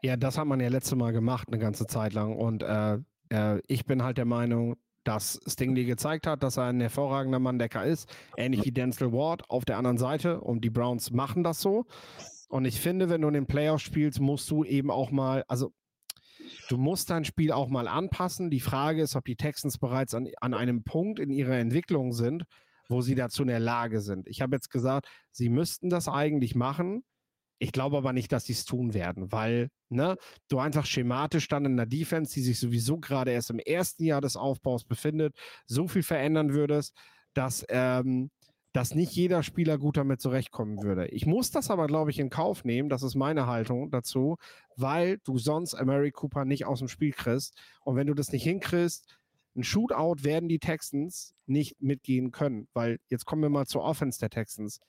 Ja, 0.03 0.17
das 0.17 0.39
hat 0.39 0.47
man 0.47 0.61
ja 0.61 0.69
letzte 0.69 0.97
Mal 0.97 1.13
gemacht, 1.13 1.49
eine 1.49 1.59
ganze 1.59 1.87
Zeit 1.87 2.13
lang. 2.13 2.37
Und 2.37 2.63
äh, 2.63 2.99
äh, 3.31 3.61
ich 3.67 3.87
bin 3.87 4.03
halt 4.03 4.19
der 4.19 4.25
Meinung, 4.25 4.77
dass 5.07 5.41
Stingley 5.47 5.85
gezeigt 5.85 6.27
hat, 6.27 6.43
dass 6.43 6.57
er 6.57 6.65
ein 6.65 6.81
hervorragender 6.81 7.39
Manndecker 7.39 7.85
ist, 7.85 8.09
ähnlich 8.37 8.65
wie 8.65 8.73
Denzel 8.73 9.13
Ward 9.13 9.49
auf 9.49 9.65
der 9.65 9.79
anderen 9.79 9.99
Seite. 9.99 10.41
Und 10.41 10.63
die 10.65 10.71
Browns 10.71 11.11
machen 11.11 11.45
das 11.45 11.61
so. 11.61 11.87
Und 12.49 12.65
ich 12.65 12.81
finde, 12.81 13.09
wenn 13.09 13.23
du 13.23 13.29
in 13.29 13.35
den 13.35 13.47
Playoffs 13.47 13.83
spielst, 13.83 14.21
musst 14.21 14.51
du 14.51 14.65
eben 14.65 14.91
auch 14.91 15.11
mal, 15.11 15.45
also 15.49 15.73
du 16.69 16.77
musst 16.77 17.11
dein 17.11 17.25
Spiel 17.25 17.53
auch 17.53 17.69
mal 17.69 17.89
anpassen. 17.89 18.51
Die 18.51 18.61
Frage 18.61 19.03
ist, 19.03 19.17
ob 19.17 19.25
die 19.25 19.37
Texans 19.37 19.79
bereits 19.79 20.15
an, 20.15 20.29
an 20.41 20.55
einem 20.55 20.85
Punkt 20.85 21.19
in 21.19 21.31
ihrer 21.31 21.57
Entwicklung 21.57 22.13
sind, 22.13 22.45
wo 22.89 23.01
sie 23.01 23.15
dazu 23.15 23.43
in 23.43 23.49
der 23.49 23.61
Lage 23.61 24.01
sind. 24.01 24.29
Ich 24.29 24.41
habe 24.41 24.55
jetzt 24.55 24.71
gesagt, 24.71 25.09
sie 25.31 25.49
müssten 25.49 25.91
das 25.91 26.09
eigentlich 26.09 26.55
machen. 26.55 27.05
Ich 27.59 27.73
glaube 27.73 27.97
aber 27.97 28.13
nicht, 28.13 28.33
dass 28.33 28.45
sie 28.45 28.53
es 28.53 28.65
tun 28.65 28.93
werden, 28.93 29.33
weil 29.33 29.71
ne, 29.89 30.17
du 30.49 30.59
einfach 30.59 30.85
schematisch 30.85 31.49
dann 31.49 31.65
in 31.65 31.77
der 31.77 31.87
Defense, 31.87 32.35
die 32.35 32.43
sich 32.43 32.59
sowieso 32.59 32.99
gerade 32.99 33.31
erst 33.31 33.51
im 33.51 33.59
ersten 33.59 34.05
Jahr 34.05 34.21
des 34.21 34.37
Aufbaus 34.37 34.85
befindet, 34.85 35.35
so 35.67 35.89
viel 35.89 36.03
verändern 36.03 36.53
würdest, 36.53 36.95
dass, 37.33 37.65
ähm, 37.71 38.31
dass 38.73 38.95
nicht 38.95 39.13
jeder 39.13 39.43
Spieler 39.43 39.79
gut 39.79 39.97
damit 39.97 40.21
zurechtkommen 40.21 40.83
würde. 40.83 41.07
Ich 41.09 41.25
muss 41.25 41.51
das 41.51 41.71
aber, 41.71 41.87
glaube 41.87 42.11
ich, 42.11 42.19
in 42.19 42.29
Kauf 42.29 42.65
nehmen, 42.65 42.91
das 42.91 43.03
ist 43.03 43.15
meine 43.15 43.47
Haltung 43.47 43.91
dazu, 43.91 44.37
weil 44.77 45.19
du 45.25 45.39
sonst 45.39 45.81
Mary 45.83 46.11
Cooper 46.11 46.45
nicht 46.45 46.67
aus 46.67 46.81
dem 46.81 46.89
Spiel 46.89 47.13
kriegst. 47.13 47.55
Und 47.85 47.97
wenn 47.97 48.07
du 48.07 48.15
das 48.15 48.33
nicht 48.33 48.43
hinkriegst, 48.43 49.07
ein 49.57 49.65
Shootout 49.65 50.25
werden 50.25 50.51
die 50.51 50.59
Texans 50.59 51.35
nicht 51.47 51.81
mitgehen 51.81 52.31
können, 52.33 52.69
weil 52.75 52.99
jetzt 53.09 53.25
kommen 53.25 53.41
wir 53.41 53.49
mal 53.49 53.67
zur 53.67 53.83
Offense 53.83 54.21
der 54.21 54.29
Texans. 54.29 54.81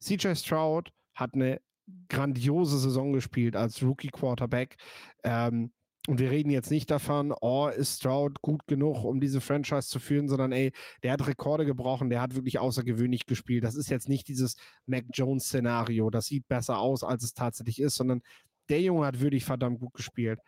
CJ 0.00 0.34
Stroud 0.36 0.92
hat 1.14 1.34
eine 1.34 1.60
grandiose 2.08 2.78
Saison 2.78 3.12
gespielt 3.12 3.56
als 3.56 3.82
Rookie 3.82 4.08
Quarterback. 4.08 4.76
Ähm, 5.22 5.72
und 6.06 6.18
wir 6.18 6.30
reden 6.30 6.50
jetzt 6.50 6.70
nicht 6.70 6.90
davon, 6.90 7.34
oh, 7.40 7.68
ist 7.68 8.00
Stroud 8.00 8.42
gut 8.42 8.66
genug, 8.66 9.04
um 9.04 9.20
diese 9.20 9.40
Franchise 9.40 9.88
zu 9.88 9.98
führen, 9.98 10.28
sondern 10.28 10.52
ey, 10.52 10.70
der 11.02 11.12
hat 11.12 11.26
Rekorde 11.26 11.64
gebrochen, 11.64 12.10
der 12.10 12.20
hat 12.20 12.34
wirklich 12.34 12.58
außergewöhnlich 12.58 13.24
gespielt. 13.24 13.64
Das 13.64 13.74
ist 13.74 13.88
jetzt 13.88 14.08
nicht 14.08 14.28
dieses 14.28 14.56
Mac 14.84 15.04
Jones-Szenario, 15.14 16.10
das 16.10 16.26
sieht 16.26 16.46
besser 16.46 16.78
aus, 16.78 17.02
als 17.02 17.24
es 17.24 17.32
tatsächlich 17.32 17.80
ist, 17.80 17.96
sondern 17.96 18.20
der 18.68 18.82
Junge 18.82 19.06
hat 19.06 19.20
wirklich 19.20 19.46
verdammt 19.46 19.80
gut 19.80 19.94
gespielt. 19.94 20.40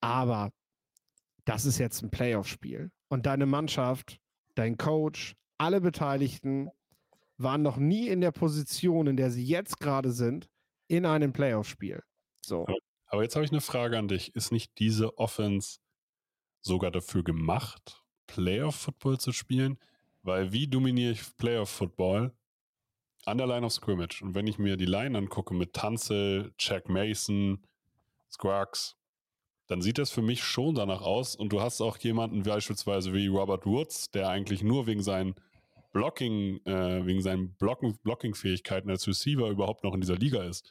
Aber 0.00 0.50
das 1.44 1.66
ist 1.66 1.78
jetzt 1.78 2.02
ein 2.02 2.10
Playoff-Spiel. 2.10 2.90
und 3.08 3.26
deine 3.26 3.46
Mannschaft, 3.46 4.18
dein 4.56 4.76
Coach, 4.76 5.36
alle 5.56 5.80
Beteiligten 5.80 6.68
waren 7.36 7.62
noch 7.62 7.76
nie 7.76 8.08
in 8.08 8.20
der 8.20 8.32
Position, 8.32 9.06
in 9.06 9.16
der 9.16 9.30
sie 9.30 9.44
jetzt 9.44 9.80
gerade 9.80 10.12
sind, 10.12 10.48
in 10.88 11.06
einem 11.06 11.32
Playoff-Spiel. 11.32 12.02
So. 12.44 12.66
Aber 13.06 13.22
jetzt 13.22 13.36
habe 13.36 13.44
ich 13.44 13.52
eine 13.52 13.60
Frage 13.60 13.98
an 13.98 14.08
dich. 14.08 14.34
Ist 14.34 14.52
nicht 14.52 14.78
diese 14.78 15.18
Offense 15.18 15.78
sogar 16.60 16.90
dafür 16.90 17.22
gemacht, 17.22 18.02
Playoff-Football 18.26 19.18
zu 19.18 19.32
spielen? 19.32 19.78
Weil 20.22 20.52
wie 20.52 20.66
dominiere 20.66 21.12
ich 21.12 21.36
Playoff-Football? 21.36 22.32
An 23.26 23.38
der 23.38 23.46
Line 23.46 23.64
of 23.64 23.72
Scrimmage. 23.72 24.22
Und 24.22 24.34
wenn 24.34 24.46
ich 24.46 24.58
mir 24.58 24.76
die 24.76 24.84
Line 24.84 25.16
angucke 25.16 25.54
mit 25.54 25.72
Tanzel, 25.72 26.52
Jack 26.58 26.88
Mason, 26.88 27.66
Scruggs, 28.30 28.96
dann 29.66 29.80
sieht 29.80 29.98
das 29.98 30.10
für 30.10 30.20
mich 30.20 30.42
schon 30.42 30.74
danach 30.74 31.00
aus. 31.00 31.34
Und 31.34 31.52
du 31.52 31.60
hast 31.60 31.80
auch 31.80 31.96
jemanden 31.98 32.42
beispielsweise 32.42 33.14
wie 33.14 33.28
Robert 33.28 33.64
Woods, 33.64 34.10
der 34.10 34.28
eigentlich 34.28 34.62
nur 34.62 34.86
wegen 34.86 35.02
seinen 35.02 35.34
Blocking, 35.94 36.60
äh, 36.66 37.06
wegen 37.06 37.22
seinen 37.22 37.54
Blocking-Fähigkeiten 37.54 38.90
als 38.90 39.06
Receiver 39.06 39.48
überhaupt 39.48 39.84
noch 39.84 39.94
in 39.94 40.00
dieser 40.00 40.16
Liga 40.16 40.42
ist. 40.42 40.70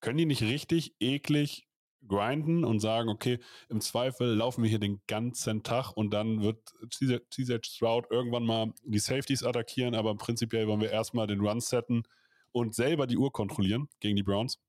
Können 0.00 0.18
die 0.18 0.24
nicht 0.24 0.42
richtig 0.42 0.94
eklig 1.00 1.66
grinden 2.06 2.64
und 2.64 2.78
sagen, 2.78 3.08
okay, 3.08 3.40
im 3.68 3.80
Zweifel 3.80 4.34
laufen 4.34 4.62
wir 4.62 4.70
hier 4.70 4.78
den 4.78 5.02
ganzen 5.08 5.64
Tag 5.64 5.92
und 5.92 6.14
dann 6.14 6.42
wird 6.42 6.72
CJ 6.90 7.56
Stroud 7.66 8.06
irgendwann 8.08 8.46
mal 8.46 8.72
die 8.84 9.00
Safeties 9.00 9.42
attackieren, 9.42 9.94
aber 9.94 10.14
prinzipiell 10.14 10.66
wollen 10.68 10.80
wir 10.80 10.90
erstmal 10.90 11.26
den 11.26 11.40
Run 11.40 11.60
setten 11.60 12.04
und 12.52 12.74
selber 12.74 13.06
die 13.08 13.18
Uhr 13.18 13.32
kontrollieren 13.32 13.88
gegen 13.98 14.16
die 14.16 14.22
Browns? 14.22 14.60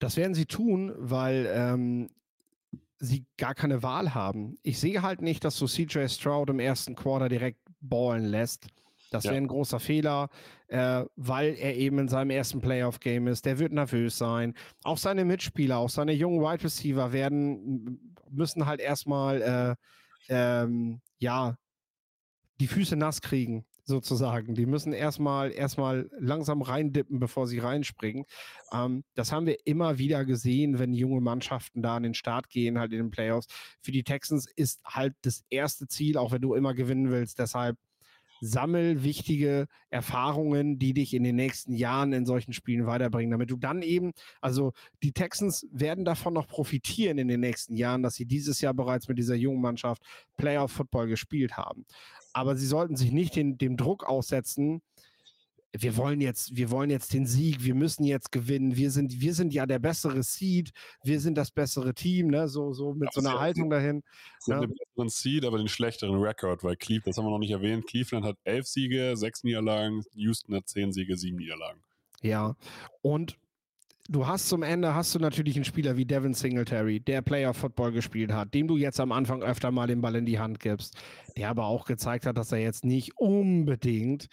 Das 0.00 0.16
werden 0.16 0.34
sie 0.34 0.46
tun, 0.46 0.92
weil 0.98 1.48
ähm, 1.54 2.10
sie 2.98 3.26
gar 3.36 3.54
keine 3.54 3.82
Wahl 3.82 4.14
haben. 4.14 4.56
Ich 4.62 4.78
sehe 4.78 5.02
halt 5.02 5.22
nicht, 5.22 5.44
dass 5.44 5.58
du 5.58 5.66
CJ 5.66 6.06
Stroud 6.08 6.50
im 6.50 6.60
ersten 6.60 6.94
Quarter 6.94 7.28
direkt 7.28 7.60
ballen 7.80 8.24
lässt. 8.24 8.66
Das 9.10 9.24
wäre 9.24 9.34
ja. 9.34 9.40
ein 9.40 9.46
großer 9.48 9.78
Fehler, 9.78 10.28
äh, 10.66 11.04
weil 11.14 11.54
er 11.54 11.76
eben 11.76 11.98
in 12.00 12.08
seinem 12.08 12.30
ersten 12.30 12.60
Playoff-Game 12.60 13.28
ist. 13.28 13.44
Der 13.44 13.58
wird 13.58 13.72
nervös 13.72 14.18
sein. 14.18 14.54
Auch 14.82 14.98
seine 14.98 15.24
Mitspieler, 15.24 15.78
auch 15.78 15.90
seine 15.90 16.12
jungen 16.12 16.40
Wide 16.40 16.64
Receiver 16.64 17.12
werden, 17.12 18.14
müssen 18.30 18.66
halt 18.66 18.80
erstmal, 18.80 19.42
äh, 19.42 19.74
ähm, 20.28 21.00
ja, 21.18 21.56
die 22.60 22.66
Füße 22.66 22.96
nass 22.96 23.20
kriegen, 23.20 23.64
sozusagen. 23.84 24.54
Die 24.54 24.66
müssen 24.66 24.92
erstmal 24.92 25.52
erstmal 25.52 26.10
langsam 26.18 26.62
reindippen, 26.62 27.18
bevor 27.18 27.46
sie 27.46 27.58
reinspringen. 27.58 28.24
Ähm, 28.72 29.04
das 29.14 29.32
haben 29.32 29.46
wir 29.46 29.58
immer 29.66 29.98
wieder 29.98 30.24
gesehen, 30.24 30.78
wenn 30.78 30.92
junge 30.92 31.20
Mannschaften 31.20 31.82
da 31.82 31.96
an 31.96 32.02
den 32.02 32.14
Start 32.14 32.48
gehen, 32.48 32.78
halt 32.78 32.92
in 32.92 32.98
den 32.98 33.10
Playoffs. 33.10 33.46
Für 33.80 33.92
die 33.92 34.04
Texans 34.04 34.46
ist 34.56 34.80
halt 34.84 35.14
das 35.22 35.44
erste 35.50 35.86
Ziel, 35.86 36.16
auch 36.16 36.32
wenn 36.32 36.42
du 36.42 36.54
immer 36.54 36.74
gewinnen 36.74 37.10
willst. 37.10 37.38
Deshalb 37.38 37.76
sammel 38.40 39.02
wichtige 39.02 39.66
Erfahrungen, 39.90 40.78
die 40.78 40.92
dich 40.92 41.14
in 41.14 41.22
den 41.22 41.36
nächsten 41.36 41.72
Jahren 41.72 42.12
in 42.12 42.26
solchen 42.26 42.52
Spielen 42.52 42.86
weiterbringen, 42.86 43.30
damit 43.30 43.50
du 43.50 43.56
dann 43.56 43.82
eben, 43.82 44.12
also 44.40 44.72
die 45.02 45.12
Texans 45.12 45.66
werden 45.72 46.04
davon 46.04 46.34
noch 46.34 46.46
profitieren 46.46 47.18
in 47.18 47.28
den 47.28 47.40
nächsten 47.40 47.76
Jahren, 47.76 48.02
dass 48.02 48.14
sie 48.14 48.26
dieses 48.26 48.60
Jahr 48.60 48.74
bereits 48.74 49.08
mit 49.08 49.18
dieser 49.18 49.34
jungen 49.34 49.62
Mannschaft 49.62 50.02
Playoff 50.36 50.72
Football 50.72 51.08
gespielt 51.08 51.56
haben. 51.56 51.86
Aber 52.34 52.56
sie 52.56 52.66
sollten 52.66 52.96
sich 52.96 53.12
nicht 53.12 53.36
den, 53.36 53.56
dem 53.56 53.78
Druck 53.78 54.04
aussetzen, 54.04 54.82
wir 55.76 55.96
wollen 55.96 56.20
jetzt, 56.20 56.56
wir 56.56 56.70
wollen 56.70 56.88
jetzt 56.88 57.12
den 57.12 57.26
Sieg, 57.26 57.64
wir 57.64 57.74
müssen 57.74 58.04
jetzt 58.04 58.30
gewinnen, 58.30 58.76
wir 58.76 58.90
sind, 58.92 59.20
wir 59.20 59.34
sind 59.34 59.52
ja 59.52 59.66
der 59.66 59.80
bessere 59.80 60.22
Seed, 60.22 60.70
wir 61.02 61.18
sind 61.20 61.36
das 61.36 61.50
bessere 61.50 61.94
Team, 61.94 62.28
ne? 62.28 62.48
So, 62.48 62.72
so 62.72 62.94
mit 62.94 63.08
aber 63.08 63.22
so 63.22 63.28
einer 63.28 63.40
Haltung 63.40 63.70
dahin. 63.70 64.02
Sie 64.38 64.52
ja. 64.52 64.58
haben 64.58 64.68
den 64.68 64.76
besseren 64.76 65.08
Seed, 65.08 65.44
aber 65.44 65.58
den 65.58 65.68
schlechteren 65.68 66.14
Rekord, 66.14 66.62
weil 66.62 66.76
Cleveland, 66.76 67.08
das 67.08 67.18
haben 67.18 67.24
wir 67.24 67.30
noch 67.30 67.38
nicht 67.38 67.50
erwähnt, 67.50 67.86
Cleveland 67.86 68.24
hat 68.24 68.36
elf 68.44 68.66
Siege, 68.66 69.16
sechs 69.16 69.42
Niederlagen, 69.42 70.04
Houston 70.14 70.54
hat 70.54 70.68
zehn 70.68 70.92
Siege, 70.92 71.16
sieben 71.16 71.38
Niederlagen. 71.38 71.82
Ja, 72.22 72.56
und 73.02 73.36
du 74.08 74.26
hast 74.26 74.48
zum 74.48 74.62
Ende 74.62 74.94
hast 74.94 75.14
du 75.14 75.18
natürlich 75.18 75.56
einen 75.56 75.64
Spieler 75.64 75.96
wie 75.96 76.04
Devin 76.04 76.34
Singletary, 76.34 77.00
der 77.00 77.22
Player 77.22 77.54
Football 77.54 77.92
gespielt 77.92 78.32
hat, 78.32 78.54
dem 78.54 78.68
du 78.68 78.76
jetzt 78.76 79.00
am 79.00 79.12
Anfang 79.12 79.42
öfter 79.42 79.70
mal 79.70 79.86
den 79.86 80.00
Ball 80.00 80.16
in 80.16 80.26
die 80.26 80.38
Hand 80.38 80.60
gibst, 80.60 80.96
der 81.36 81.50
aber 81.50 81.66
auch 81.66 81.84
gezeigt 81.84 82.26
hat, 82.26 82.36
dass 82.36 82.52
er 82.52 82.58
jetzt 82.58 82.84
nicht 82.84 83.16
unbedingt 83.18 84.28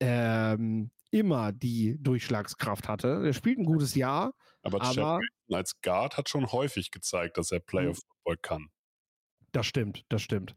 ähm, 0.00 0.90
immer 1.10 1.52
die 1.52 1.96
Durchschlagskraft 2.02 2.88
hatte. 2.88 3.22
Er 3.24 3.32
spielt 3.34 3.58
ein 3.58 3.66
gutes 3.66 3.94
Jahr. 3.94 4.34
Aber, 4.62 4.82
aber 4.82 5.20
als 5.50 5.80
Guard 5.82 6.16
hat 6.16 6.28
schon 6.28 6.50
häufig 6.50 6.90
gezeigt, 6.90 7.36
dass 7.36 7.52
er 7.52 7.60
hm. 7.70 7.94
Football 7.94 8.36
kann. 8.40 8.68
Das 9.52 9.66
stimmt, 9.66 10.04
das 10.08 10.22
stimmt. 10.22 10.54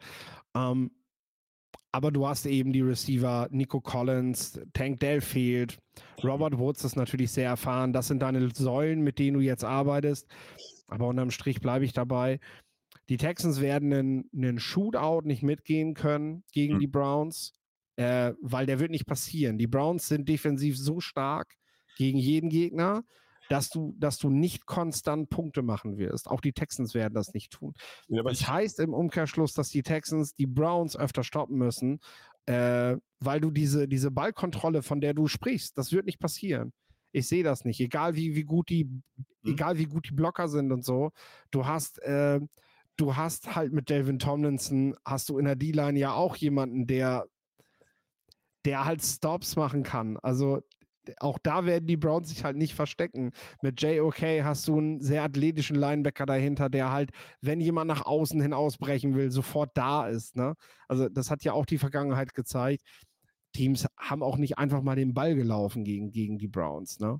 Ähm, 0.55 0.91
aber 1.95 2.11
du 2.11 2.27
hast 2.27 2.45
eben 2.45 2.73
die 2.73 2.81
Receiver, 2.81 3.47
Nico 3.51 3.81
Collins, 3.81 4.59
Tank 4.73 4.99
Dell 4.99 5.21
fehlt, 5.21 5.77
Robert 6.23 6.57
Woods 6.57 6.83
ist 6.83 6.95
natürlich 6.95 7.31
sehr 7.31 7.49
erfahren. 7.49 7.93
Das 7.93 8.07
sind 8.07 8.21
deine 8.21 8.49
Säulen, 8.53 9.01
mit 9.01 9.17
denen 9.17 9.35
du 9.35 9.39
jetzt 9.39 9.63
arbeitest. 9.63 10.27
Aber 10.87 11.07
unterm 11.07 11.31
Strich 11.31 11.61
bleibe 11.61 11.85
ich 11.85 11.93
dabei. 11.93 12.39
Die 13.09 13.17
Texans 13.17 13.61
werden 13.61 13.93
einen, 13.93 14.29
einen 14.35 14.59
Shootout 14.59 15.21
nicht 15.25 15.43
mitgehen 15.43 15.93
können 15.93 16.43
gegen 16.51 16.73
hm. 16.73 16.79
die 16.79 16.87
Browns 16.87 17.53
äh, 17.97 18.33
weil 18.41 18.65
der 18.65 18.79
wird 18.79 18.91
nicht 18.91 19.05
passieren. 19.05 19.57
Die 19.57 19.67
Browns 19.67 20.07
sind 20.07 20.27
defensiv 20.27 20.77
so 20.77 20.99
stark 20.99 21.55
gegen 21.97 22.17
jeden 22.17 22.49
Gegner, 22.49 23.03
dass 23.49 23.69
du, 23.69 23.95
dass 23.97 24.17
du 24.17 24.29
nicht 24.29 24.65
konstant 24.65 25.29
Punkte 25.29 25.61
machen 25.61 25.97
wirst. 25.97 26.29
Auch 26.29 26.41
die 26.41 26.53
Texans 26.53 26.93
werden 26.93 27.13
das 27.13 27.33
nicht 27.33 27.51
tun. 27.51 27.73
Ja, 28.07 28.23
das 28.23 28.47
heißt 28.47 28.79
im 28.79 28.93
Umkehrschluss, 28.93 29.53
dass 29.53 29.69
die 29.69 29.83
Texans 29.83 30.35
die 30.35 30.47
Browns 30.47 30.97
öfter 30.97 31.23
stoppen 31.23 31.57
müssen, 31.57 31.99
äh, 32.45 32.97
weil 33.19 33.41
du 33.41 33.51
diese, 33.51 33.87
diese 33.87 34.11
Ballkontrolle, 34.11 34.83
von 34.83 35.01
der 35.01 35.13
du 35.13 35.27
sprichst, 35.27 35.77
das 35.77 35.91
wird 35.91 36.05
nicht 36.05 36.19
passieren. 36.19 36.73
Ich 37.11 37.27
sehe 37.27 37.43
das 37.43 37.63
nicht. 37.63 37.79
Egal 37.79 38.15
wie, 38.15 38.35
wie 38.35 38.43
gut 38.43 38.69
die, 38.69 38.85
mhm. 38.85 39.03
egal 39.43 39.77
wie 39.77 39.85
gut 39.85 40.09
die 40.09 40.15
Blocker 40.15 40.47
sind 40.47 40.71
und 40.71 40.83
so, 40.83 41.11
du 41.51 41.65
hast, 41.65 42.01
äh, 42.03 42.39
du 42.97 43.15
hast 43.15 43.55
halt 43.55 43.73
mit 43.73 43.89
Delvin 43.89 44.19
Tomlinson, 44.19 44.95
hast 45.05 45.29
du 45.29 45.37
in 45.37 45.45
der 45.45 45.55
D-Line 45.55 45.97
ja 45.97 46.13
auch 46.13 46.35
jemanden, 46.35 46.87
der 46.87 47.25
der 48.65 48.83
halt 48.83 49.03
Stops 49.03 49.55
machen 49.55 49.83
kann. 49.83 50.17
Also 50.17 50.61
auch 51.19 51.39
da 51.39 51.65
werden 51.65 51.87
die 51.87 51.97
Browns 51.97 52.29
sich 52.29 52.43
halt 52.43 52.57
nicht 52.57 52.73
verstecken. 52.73 53.31
Mit 53.61 53.81
JOK 53.81 54.21
hast 54.43 54.67
du 54.67 54.77
einen 54.77 55.01
sehr 55.01 55.23
athletischen 55.23 55.75
Linebacker 55.75 56.25
dahinter, 56.25 56.69
der 56.69 56.91
halt, 56.91 57.11
wenn 57.41 57.61
jemand 57.61 57.87
nach 57.87 58.05
außen 58.05 58.41
hin 58.41 58.53
ausbrechen 58.53 59.15
will, 59.15 59.31
sofort 59.31 59.71
da 59.75 60.07
ist. 60.07 60.35
Ne? 60.35 60.55
Also 60.87 61.09
das 61.09 61.31
hat 61.31 61.43
ja 61.43 61.53
auch 61.53 61.65
die 61.65 61.77
Vergangenheit 61.77 62.33
gezeigt. 62.33 62.83
Teams 63.53 63.87
haben 63.97 64.21
auch 64.21 64.37
nicht 64.37 64.57
einfach 64.57 64.81
mal 64.81 64.95
den 64.95 65.13
Ball 65.13 65.35
gelaufen 65.35 65.83
gegen, 65.83 66.11
gegen 66.11 66.37
die 66.37 66.47
Browns. 66.47 66.99
Ne? 66.99 67.19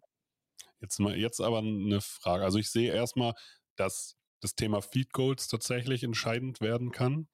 Jetzt, 0.82 1.00
mal, 1.00 1.18
jetzt 1.18 1.40
aber 1.40 1.60
eine 1.60 2.02
Frage. 2.02 2.44
Also 2.44 2.60
ich 2.60 2.70
sehe 2.70 2.94
erstmal, 2.94 3.34
dass 3.76 4.16
das 4.42 4.56
Thema 4.56 4.82
Feed 4.82 5.14
Goals 5.14 5.48
tatsächlich 5.48 6.04
entscheidend 6.04 6.62
werden 6.62 6.92
kann. 6.92 7.28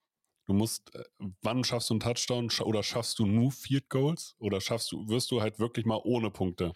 Du 0.52 0.58
musst, 0.58 0.94
äh, 0.94 1.02
wann 1.40 1.64
schaffst 1.64 1.88
du 1.88 1.94
einen 1.94 2.00
Touchdown 2.00 2.50
oder 2.60 2.82
schaffst 2.82 3.18
du 3.18 3.24
nur 3.24 3.50
Field 3.52 3.88
Goals 3.88 4.36
oder 4.38 4.60
schaffst 4.60 4.92
du, 4.92 5.08
wirst 5.08 5.30
du 5.30 5.40
halt 5.40 5.58
wirklich 5.58 5.86
mal 5.86 5.98
ohne 6.04 6.30
Punkte 6.30 6.74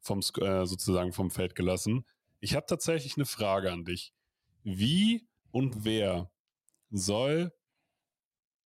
vom, 0.00 0.20
äh, 0.20 0.64
sozusagen 0.64 1.12
vom 1.12 1.30
Feld 1.30 1.54
gelassen? 1.54 2.06
Ich 2.40 2.54
habe 2.54 2.64
tatsächlich 2.64 3.16
eine 3.16 3.26
Frage 3.26 3.70
an 3.70 3.84
dich. 3.84 4.14
Wie 4.62 5.28
und 5.50 5.84
wer 5.84 6.30
soll 6.90 7.52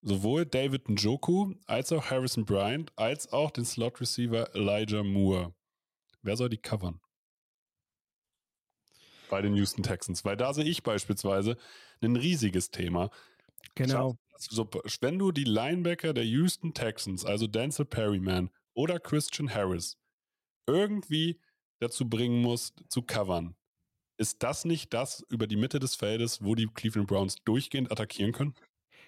sowohl 0.03 0.46
David 0.46 0.88
Njoku 0.88 1.55
als 1.66 1.90
auch 1.90 2.09
Harrison 2.09 2.44
Bryant 2.44 2.92
als 2.94 3.33
auch 3.33 3.51
den 3.51 3.64
Slot 3.64 4.01
Receiver 4.01 4.55
Elijah 4.55 5.03
Moore, 5.03 5.53
wer 6.22 6.37
soll 6.37 6.48
die 6.48 6.59
covern? 6.59 7.01
Bei 9.31 9.42
den 9.42 9.57
Houston 9.57 9.83
Texans, 9.83 10.24
weil 10.24 10.37
da 10.37 10.55
sehe 10.55 10.64
ich 10.64 10.85
beispielsweise 10.85 11.57
ein 12.01 12.14
riesiges 12.14 12.70
Thema. 12.70 13.11
Genau. 13.74 14.16
So, 14.40 14.68
wenn 15.01 15.18
du 15.18 15.33
die 15.33 15.44
Linebacker 15.44 16.12
der 16.12 16.24
Houston 16.24 16.72
Texans, 16.72 17.24
also 17.24 17.46
Denzel 17.46 17.85
Perryman 17.85 18.51
oder 18.74 19.01
Christian 19.01 19.53
Harris, 19.53 19.98
irgendwie 20.66 21.40
dazu 21.81 22.09
bringen 22.09 22.40
musst, 22.40 22.85
zu 22.88 23.03
covern, 23.03 23.57
ist 24.16 24.42
das 24.42 24.64
nicht 24.64 24.92
das 24.94 25.24
über 25.29 25.46
die 25.46 25.57
Mitte 25.57 25.79
des 25.79 25.94
Feldes, 25.94 26.42
wo 26.44 26.55
die 26.55 26.66
Cleveland 26.66 27.09
Browns 27.09 27.37
durchgehend 27.44 27.90
attackieren 27.90 28.33
können? 28.33 28.55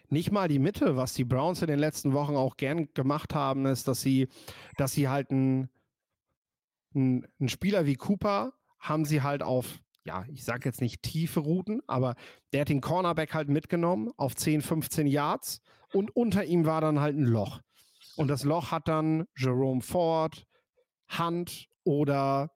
Nicht 0.08 0.32
mal 0.32 0.48
die 0.48 0.58
Mitte, 0.58 0.96
was 0.96 1.14
die 1.14 1.24
Browns 1.24 1.62
in 1.62 1.68
den 1.68 1.78
letzten 1.78 2.12
Wochen 2.12 2.34
auch 2.34 2.56
gern 2.56 2.92
gemacht 2.94 3.34
haben, 3.34 3.66
ist, 3.66 3.86
dass 3.86 4.00
sie, 4.00 4.28
dass 4.76 4.92
sie 4.92 5.08
halt 5.08 5.30
einen, 5.30 5.68
einen 6.94 7.48
Spieler 7.48 7.86
wie 7.86 7.94
Cooper 7.94 8.52
haben 8.80 9.04
sie 9.04 9.22
halt 9.22 9.42
auf 9.42 9.78
ja, 10.04 10.24
ich 10.32 10.44
sage 10.44 10.68
jetzt 10.68 10.80
nicht 10.80 11.02
tiefe 11.02 11.40
Routen, 11.40 11.82
aber 11.86 12.14
der 12.52 12.62
hat 12.62 12.68
den 12.68 12.80
Cornerback 12.80 13.34
halt 13.34 13.48
mitgenommen 13.48 14.10
auf 14.16 14.34
10, 14.34 14.62
15 14.62 15.06
Yards 15.06 15.60
und 15.92 16.14
unter 16.16 16.44
ihm 16.44 16.64
war 16.64 16.80
dann 16.80 17.00
halt 17.00 17.16
ein 17.16 17.24
Loch. 17.24 17.60
Und 18.16 18.28
das 18.28 18.44
Loch 18.44 18.70
hat 18.70 18.88
dann 18.88 19.26
Jerome 19.36 19.82
Ford, 19.82 20.46
Hunt 21.18 21.68
oder 21.84 22.50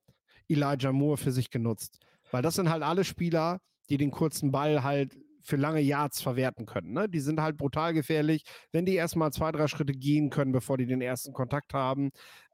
Elijah 0.49 0.93
Moore 0.93 1.17
für 1.17 1.33
sich 1.33 1.51
genutzt. 1.51 2.01
Weil 2.31 2.43
das 2.43 2.55
sind 2.55 2.71
halt 2.71 2.83
alle 2.83 3.05
Spieler, 3.05 3.61
die 3.89 3.97
den 3.97 4.11
kurzen 4.11 4.51
Ball 4.51 4.83
halt 4.83 5.17
für 5.43 5.57
lange 5.57 5.81
Yards 5.81 6.23
verwerten 6.23 6.67
können. 6.67 6.93
Ne? 6.93 7.09
Die 7.09 7.21
sind 7.21 7.41
halt 7.41 7.57
brutal 7.57 7.93
gefährlich. 7.93 8.45
Wenn 8.73 8.87
die 8.87 8.95
erstmal 8.95 9.33
zwei, 9.33 9.53
drei 9.53 9.69
Schritte 9.69 9.93
gehen 9.93 10.31
können, 10.31 10.53
bevor 10.53 10.79
die 10.79 10.87
den 10.87 11.03
ersten 11.03 11.33
Kontakt 11.33 11.75
haben. 11.75 12.11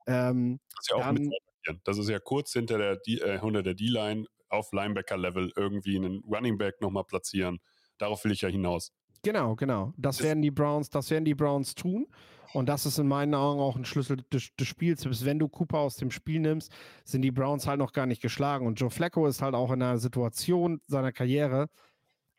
Ähm, 0.07 0.59
das 0.75 0.85
ist 0.85 0.91
ja 0.91 0.97
auch 0.97 1.01
dann, 1.03 1.15
mit 1.15 1.81
Das 1.85 1.99
ist 1.99 2.09
ja 2.09 2.19
kurz 2.19 2.53
hinter 2.53 2.79
der, 2.79 2.99
äh, 3.07 3.41
hinter 3.41 3.63
der 3.63 3.75
D-Line 3.75 4.27
auf 4.51 4.73
Linebacker-Level 4.73 5.53
irgendwie 5.57 5.97
einen 5.97 6.23
Running 6.25 6.59
Back 6.59 6.81
nochmal 6.81 7.05
platzieren. 7.05 7.61
Darauf 7.99 8.25
will 8.25 8.33
ich 8.33 8.43
ja 8.43 8.49
hinaus. 8.49 8.93
Genau, 9.23 9.55
genau. 9.55 9.93
Das, 9.97 10.23
werden 10.23 10.43
die 10.43 10.51
Browns, 10.51 10.89
das 10.89 11.11
werden 11.11 11.25
die 11.25 11.35
Browns 11.35 11.75
tun. 11.75 12.07
Und 12.53 12.69
das 12.69 12.85
ist 12.85 12.99
in 12.99 13.07
meinen 13.07 13.35
Augen 13.35 13.61
auch 13.61 13.77
ein 13.77 13.85
Schlüssel 13.85 14.19
des, 14.33 14.55
des 14.57 14.67
Spiels. 14.67 15.05
Bis 15.05 15.25
wenn 15.25 15.39
du 15.39 15.49
Cooper 15.49 15.79
aus 15.79 15.97
dem 15.97 16.11
Spiel 16.11 16.41
nimmst, 16.41 16.73
sind 17.05 17.23
die 17.23 17.31
Browns 17.31 17.67
halt 17.67 17.79
noch 17.79 17.93
gar 17.93 18.07
nicht 18.07 18.23
geschlagen. 18.23 18.67
Und 18.67 18.81
Joe 18.81 18.91
Flacco 18.91 19.27
ist 19.27 19.43
halt 19.43 19.55
auch 19.55 19.71
in 19.71 19.83
einer 19.83 19.99
Situation 19.99 20.81
seiner 20.87 21.13
Karriere, 21.13 21.69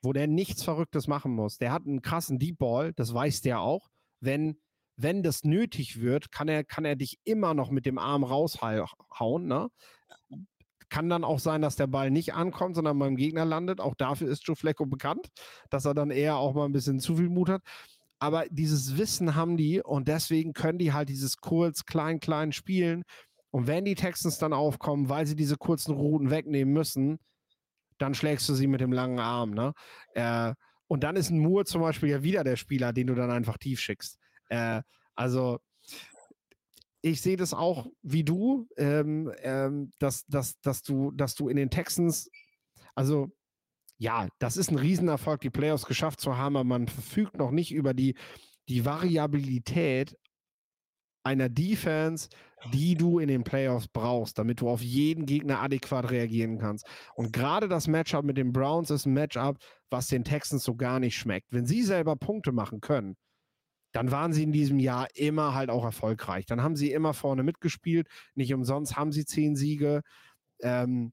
wo 0.01 0.11
der 0.11 0.27
nichts 0.27 0.63
Verrücktes 0.63 1.07
machen 1.07 1.33
muss. 1.33 1.57
Der 1.59 1.71
hat 1.71 1.85
einen 1.85 2.01
krassen 2.01 2.39
Deep 2.39 2.57
Ball, 2.57 2.93
das 2.93 3.13
weiß 3.13 3.41
der 3.41 3.61
auch. 3.61 3.87
Wenn, 4.19 4.59
wenn 4.97 5.23
das 5.23 5.43
nötig 5.43 6.01
wird, 6.01 6.31
kann 6.31 6.49
er, 6.49 6.63
kann 6.63 6.83
er 6.83 6.95
dich 6.95 7.19
immer 7.23 7.53
noch 7.53 7.69
mit 7.69 7.85
dem 7.85 7.97
Arm 7.97 8.23
raushauen. 8.23 9.45
Ne? 9.47 9.69
Kann 10.91 11.07
dann 11.07 11.23
auch 11.23 11.39
sein, 11.39 11.61
dass 11.61 11.77
der 11.77 11.87
Ball 11.87 12.11
nicht 12.11 12.33
ankommt, 12.33 12.75
sondern 12.75 12.99
beim 12.99 13.15
Gegner 13.15 13.45
landet. 13.45 13.79
Auch 13.79 13.95
dafür 13.95 14.27
ist 14.27 14.45
Joe 14.45 14.57
Flacco 14.57 14.85
bekannt, 14.85 15.29
dass 15.69 15.85
er 15.85 15.93
dann 15.93 16.11
eher 16.11 16.35
auch 16.35 16.53
mal 16.53 16.65
ein 16.65 16.73
bisschen 16.73 16.99
zu 16.99 17.15
viel 17.15 17.29
Mut 17.29 17.47
hat. 17.47 17.61
Aber 18.19 18.43
dieses 18.49 18.97
Wissen 18.97 19.35
haben 19.35 19.55
die 19.55 19.81
und 19.81 20.09
deswegen 20.09 20.51
können 20.51 20.79
die 20.79 20.91
halt 20.91 21.07
dieses 21.07 21.37
kurz, 21.37 21.85
klein, 21.85 22.19
klein 22.19 22.51
spielen. 22.51 23.03
Und 23.51 23.67
wenn 23.67 23.85
die 23.85 23.95
Texans 23.95 24.37
dann 24.37 24.51
aufkommen, 24.51 25.07
weil 25.07 25.25
sie 25.25 25.37
diese 25.37 25.55
kurzen 25.55 25.93
Routen 25.93 26.29
wegnehmen 26.29 26.73
müssen, 26.73 27.19
dann 27.97 28.13
schlägst 28.13 28.49
du 28.49 28.53
sie 28.53 28.67
mit 28.67 28.81
dem 28.81 28.91
langen 28.91 29.19
Arm. 29.19 29.51
Ne? 29.51 29.73
Äh, 30.13 30.53
und 30.87 31.05
dann 31.05 31.15
ist 31.15 31.29
ein 31.29 31.39
Moore 31.39 31.63
zum 31.63 31.81
Beispiel 31.81 32.09
ja 32.09 32.21
wieder 32.21 32.43
der 32.43 32.57
Spieler, 32.57 32.91
den 32.91 33.07
du 33.07 33.15
dann 33.15 33.31
einfach 33.31 33.57
tief 33.57 33.79
schickst. 33.79 34.19
Äh, 34.49 34.81
also 35.15 35.59
ich 37.01 37.21
sehe 37.21 37.37
das 37.37 37.53
auch 37.53 37.87
wie 38.01 38.23
du, 38.23 38.67
ähm, 38.77 39.31
ähm, 39.41 39.91
dass, 39.99 40.25
dass, 40.27 40.59
dass, 40.61 40.83
du, 40.83 41.11
dass 41.11 41.35
du 41.35 41.49
in 41.49 41.57
den 41.57 41.69
Texans, 41.69 42.29
also 42.95 43.29
ja, 43.97 44.27
das 44.39 44.57
ist 44.57 44.71
ein 44.71 44.79
Riesenerfolg, 44.79 45.41
die 45.41 45.49
Playoffs 45.49 45.85
geschafft 45.85 46.21
zu 46.21 46.37
haben, 46.37 46.55
aber 46.55 46.63
man 46.63 46.87
verfügt 46.87 47.37
noch 47.37 47.51
nicht 47.51 47.71
über 47.71 47.93
die, 47.93 48.15
die 48.67 48.85
Variabilität 48.85 50.15
einer 51.23 51.49
Defense, 51.49 52.29
die 52.73 52.95
du 52.95 53.19
in 53.19 53.27
den 53.27 53.43
Playoffs 53.43 53.87
brauchst, 53.87 54.37
damit 54.37 54.61
du 54.61 54.69
auf 54.69 54.81
jeden 54.81 55.25
Gegner 55.25 55.61
adäquat 55.61 56.09
reagieren 56.09 56.57
kannst. 56.57 56.85
Und 57.15 57.33
gerade 57.33 57.67
das 57.67 57.87
Matchup 57.87 58.25
mit 58.25 58.37
den 58.37 58.53
Browns 58.53 58.89
ist 58.89 59.05
ein 59.05 59.13
Matchup, 59.13 59.57
was 59.89 60.07
den 60.07 60.23
Texans 60.23 60.63
so 60.63 60.75
gar 60.75 60.99
nicht 60.99 61.15
schmeckt. 61.15 61.47
Wenn 61.51 61.65
sie 61.65 61.83
selber 61.83 62.15
Punkte 62.15 62.51
machen 62.51 62.81
können, 62.81 63.15
dann 63.91 64.11
waren 64.11 64.33
sie 64.33 64.43
in 64.43 64.51
diesem 64.51 64.79
Jahr 64.79 65.07
immer 65.15 65.53
halt 65.53 65.69
auch 65.69 65.83
erfolgreich. 65.83 66.45
Dann 66.45 66.61
haben 66.61 66.75
sie 66.75 66.91
immer 66.91 67.13
vorne 67.13 67.43
mitgespielt. 67.43 68.07
Nicht 68.35 68.53
umsonst 68.53 68.95
haben 68.95 69.11
sie 69.11 69.25
zehn 69.25 69.55
Siege. 69.55 70.01
Ähm, 70.61 71.11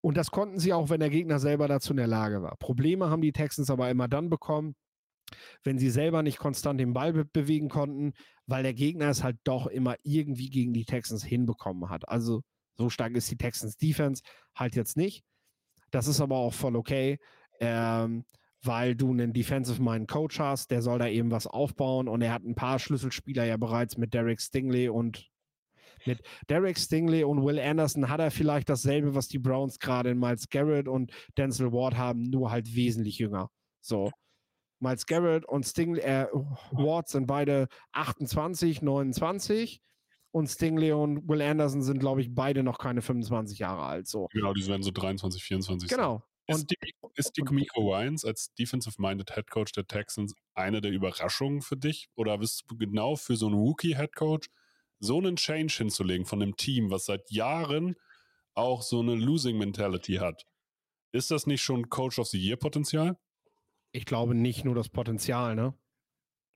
und 0.00 0.16
das 0.16 0.30
konnten 0.30 0.60
sie 0.60 0.72
auch, 0.72 0.88
wenn 0.88 1.00
der 1.00 1.10
Gegner 1.10 1.40
selber 1.40 1.66
dazu 1.66 1.92
in 1.92 1.96
der 1.96 2.06
Lage 2.06 2.42
war. 2.42 2.56
Probleme 2.58 3.10
haben 3.10 3.22
die 3.22 3.32
Texans 3.32 3.70
aber 3.70 3.90
immer 3.90 4.06
dann 4.06 4.30
bekommen, 4.30 4.76
wenn 5.64 5.78
sie 5.78 5.90
selber 5.90 6.22
nicht 6.22 6.38
konstant 6.38 6.78
den 6.78 6.92
Ball 6.92 7.12
be 7.12 7.24
bewegen 7.24 7.68
konnten, 7.68 8.12
weil 8.46 8.62
der 8.62 8.74
Gegner 8.74 9.08
es 9.08 9.24
halt 9.24 9.38
doch 9.42 9.66
immer 9.66 9.96
irgendwie 10.04 10.50
gegen 10.50 10.72
die 10.72 10.84
Texans 10.84 11.24
hinbekommen 11.24 11.90
hat. 11.90 12.08
Also 12.08 12.42
so 12.76 12.90
stark 12.90 13.16
ist 13.16 13.30
die 13.30 13.36
Texans 13.36 13.76
Defense 13.76 14.22
halt 14.54 14.76
jetzt 14.76 14.96
nicht. 14.96 15.24
Das 15.90 16.06
ist 16.06 16.20
aber 16.20 16.36
auch 16.36 16.54
voll 16.54 16.76
okay. 16.76 17.18
Ähm, 17.58 18.24
weil 18.62 18.94
du 18.94 19.10
einen 19.10 19.32
Defensive 19.32 19.82
Mind 19.82 20.08
Coach 20.08 20.38
hast, 20.38 20.70
der 20.70 20.82
soll 20.82 20.98
da 20.98 21.08
eben 21.08 21.30
was 21.30 21.46
aufbauen 21.46 22.08
und 22.08 22.22
er 22.22 22.32
hat 22.32 22.44
ein 22.44 22.54
paar 22.54 22.78
Schlüsselspieler 22.78 23.44
ja 23.44 23.56
bereits 23.56 23.96
mit 23.96 24.14
Derek 24.14 24.40
Stingley 24.40 24.88
und 24.88 25.28
mit 26.04 26.22
Derek 26.48 26.78
Stingley 26.78 27.24
und 27.24 27.44
Will 27.44 27.58
Anderson 27.58 28.08
hat 28.08 28.20
er 28.20 28.30
vielleicht 28.30 28.68
dasselbe, 28.68 29.14
was 29.14 29.28
die 29.28 29.38
Browns 29.38 29.78
gerade 29.78 30.10
in 30.10 30.18
Miles 30.18 30.48
Garrett 30.48 30.88
und 30.88 31.12
Denzel 31.36 31.72
Ward 31.72 31.96
haben, 31.96 32.30
nur 32.30 32.50
halt 32.50 32.74
wesentlich 32.74 33.18
jünger. 33.18 33.50
So. 33.80 34.10
Miles 34.78 35.06
Garrett 35.06 35.46
und 35.46 35.64
Stingley, 35.64 36.02
äh, 36.02 36.26
Ward 36.72 37.08
sind 37.08 37.26
beide 37.26 37.68
28, 37.92 38.82
29 38.82 39.80
und 40.32 40.48
Stingley 40.48 40.92
und 40.92 41.26
Will 41.28 41.40
Anderson 41.40 41.82
sind, 41.82 41.98
glaube 41.98 42.20
ich, 42.20 42.34
beide 42.34 42.62
noch 42.62 42.78
keine 42.78 43.00
25 43.00 43.58
Jahre 43.58 43.84
alt. 43.84 44.06
So. 44.06 44.28
Genau, 44.32 44.52
die 44.52 44.66
werden 44.66 44.82
so 44.82 44.90
23, 44.90 45.42
24. 45.42 45.88
Genau. 45.88 46.22
Ist, 46.48 46.70
die, 46.70 46.76
ist 47.14 47.36
Miko 47.50 47.92
Ryans 47.92 48.24
als 48.24 48.54
Defensive-Minded 48.54 49.34
Head 49.34 49.50
Coach 49.50 49.72
der 49.72 49.86
Texans 49.86 50.34
eine 50.54 50.80
der 50.80 50.92
Überraschungen 50.92 51.60
für 51.60 51.76
dich? 51.76 52.08
Oder 52.14 52.38
bist 52.38 52.64
du 52.68 52.76
genau 52.76 53.16
für 53.16 53.36
so 53.36 53.46
einen 53.46 53.56
Rookie-Head 53.56 54.14
Coach 54.14 54.48
so 55.00 55.18
einen 55.18 55.36
Change 55.36 55.74
hinzulegen 55.76 56.24
von 56.24 56.40
einem 56.40 56.56
Team, 56.56 56.90
was 56.90 57.06
seit 57.06 57.30
Jahren 57.30 57.96
auch 58.54 58.82
so 58.82 59.00
eine 59.00 59.16
Losing-Mentality 59.16 60.14
hat? 60.14 60.46
Ist 61.12 61.30
das 61.30 61.46
nicht 61.46 61.62
schon 61.62 61.88
Coach 61.88 62.18
of 62.18 62.28
the 62.28 62.38
Year-Potenzial? 62.38 63.18
Ich 63.90 64.04
glaube 64.04 64.34
nicht 64.34 64.64
nur 64.64 64.74
das 64.74 64.88
Potenzial, 64.88 65.56
ne? 65.56 65.74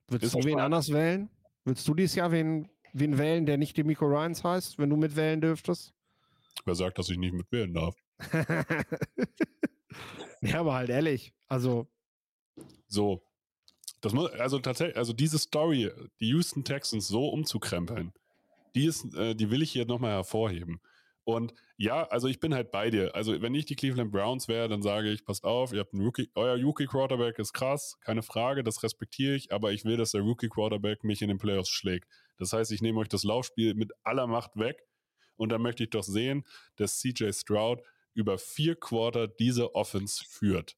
Würdest 0.07 0.35
du 0.35 0.43
wen 0.43 0.59
anders 0.59 0.91
wählen? 0.91 1.29
Würdest 1.65 1.87
du 1.87 1.93
dieses 1.93 2.15
Jahr 2.15 2.31
wen, 2.31 2.69
wen 2.93 3.17
wählen, 3.17 3.45
der 3.45 3.57
nicht 3.57 3.77
Miko 3.77 4.05
Ryans 4.05 4.43
heißt, 4.43 4.77
wenn 4.77 4.89
du 4.89 4.95
mitwählen 4.95 5.41
dürftest? 5.41 5.93
Wer 6.65 6.75
sagt, 6.75 6.97
dass 6.97 7.09
ich 7.09 7.17
nicht 7.17 7.33
mitwählen 7.33 7.73
darf? 7.73 7.95
Ja, 10.41 10.61
aber 10.61 10.73
halt 10.73 10.89
ehrlich, 10.89 11.33
also. 11.47 11.87
So. 12.87 13.23
Das 14.01 14.13
muss, 14.13 14.31
also 14.31 14.57
tatsächlich, 14.57 14.97
also 14.97 15.13
diese 15.13 15.37
Story, 15.37 15.91
die 16.19 16.29
Houston 16.29 16.63
Texans 16.63 17.07
so 17.07 17.27
umzukrempeln, 17.29 18.13
die 18.73 18.85
ist, 18.85 19.13
äh, 19.13 19.35
die 19.35 19.51
will 19.51 19.61
ich 19.61 19.71
hier 19.71 19.85
nochmal 19.85 20.11
hervorheben. 20.11 20.81
Und 21.23 21.53
ja, 21.77 22.07
also 22.07 22.27
ich 22.27 22.39
bin 22.39 22.53
halt 22.53 22.71
bei 22.71 22.89
dir. 22.89 23.15
Also 23.15 23.41
wenn 23.41 23.53
ich 23.53 23.65
die 23.65 23.75
Cleveland 23.75 24.11
Browns 24.11 24.47
wäre, 24.47 24.67
dann 24.67 24.81
sage 24.81 25.11
ich, 25.11 25.23
passt 25.23 25.43
auf, 25.43 25.71
ihr 25.71 25.81
habt 25.81 25.93
einen 25.93 26.03
Rookie, 26.03 26.29
euer 26.33 26.59
Rookie 26.59 26.87
Quarterback 26.87 27.37
ist 27.37 27.53
krass, 27.53 27.97
keine 28.01 28.23
Frage, 28.23 28.63
das 28.63 28.81
respektiere 28.81 29.35
ich, 29.35 29.51
aber 29.51 29.71
ich 29.71 29.85
will, 29.85 29.97
dass 29.97 30.11
der 30.11 30.21
Rookie 30.21 30.49
Quarterback 30.49 31.03
mich 31.03 31.21
in 31.21 31.27
den 31.27 31.37
Playoffs 31.37 31.69
schlägt. 31.69 32.07
Das 32.37 32.53
heißt, 32.53 32.71
ich 32.71 32.81
nehme 32.81 32.99
euch 32.99 33.07
das 33.07 33.23
Laufspiel 33.23 33.75
mit 33.75 33.91
aller 34.03 34.25
Macht 34.25 34.57
weg 34.57 34.83
und 35.37 35.49
dann 35.49 35.61
möchte 35.61 35.83
ich 35.83 35.91
doch 35.91 36.03
sehen, 36.03 36.43
dass 36.75 36.99
CJ 36.99 37.31
Stroud 37.33 37.81
über 38.13 38.37
vier 38.37 38.75
Quarter 38.75 39.27
diese 39.27 39.75
Offense 39.75 40.23
führt. 40.27 40.77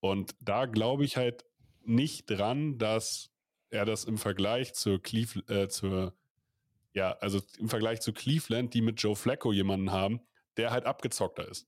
Und 0.00 0.34
da 0.40 0.66
glaube 0.66 1.04
ich 1.04 1.16
halt 1.16 1.44
nicht 1.84 2.28
dran, 2.28 2.78
dass 2.78 3.30
er 3.70 3.84
das 3.84 4.04
im 4.04 4.18
Vergleich 4.18 4.74
zur 4.74 5.02
Cleveland, 5.02 5.50
äh, 5.50 5.68
zur, 5.68 6.14
ja, 6.92 7.12
also 7.20 7.40
im 7.58 7.68
Vergleich 7.68 8.00
zu 8.00 8.12
Cleveland, 8.12 8.74
die 8.74 8.82
mit 8.82 9.00
Joe 9.00 9.16
Flacco 9.16 9.52
jemanden 9.52 9.92
haben, 9.92 10.20
der 10.56 10.70
halt 10.70 10.84
abgezockter 10.84 11.48
ist. 11.48 11.66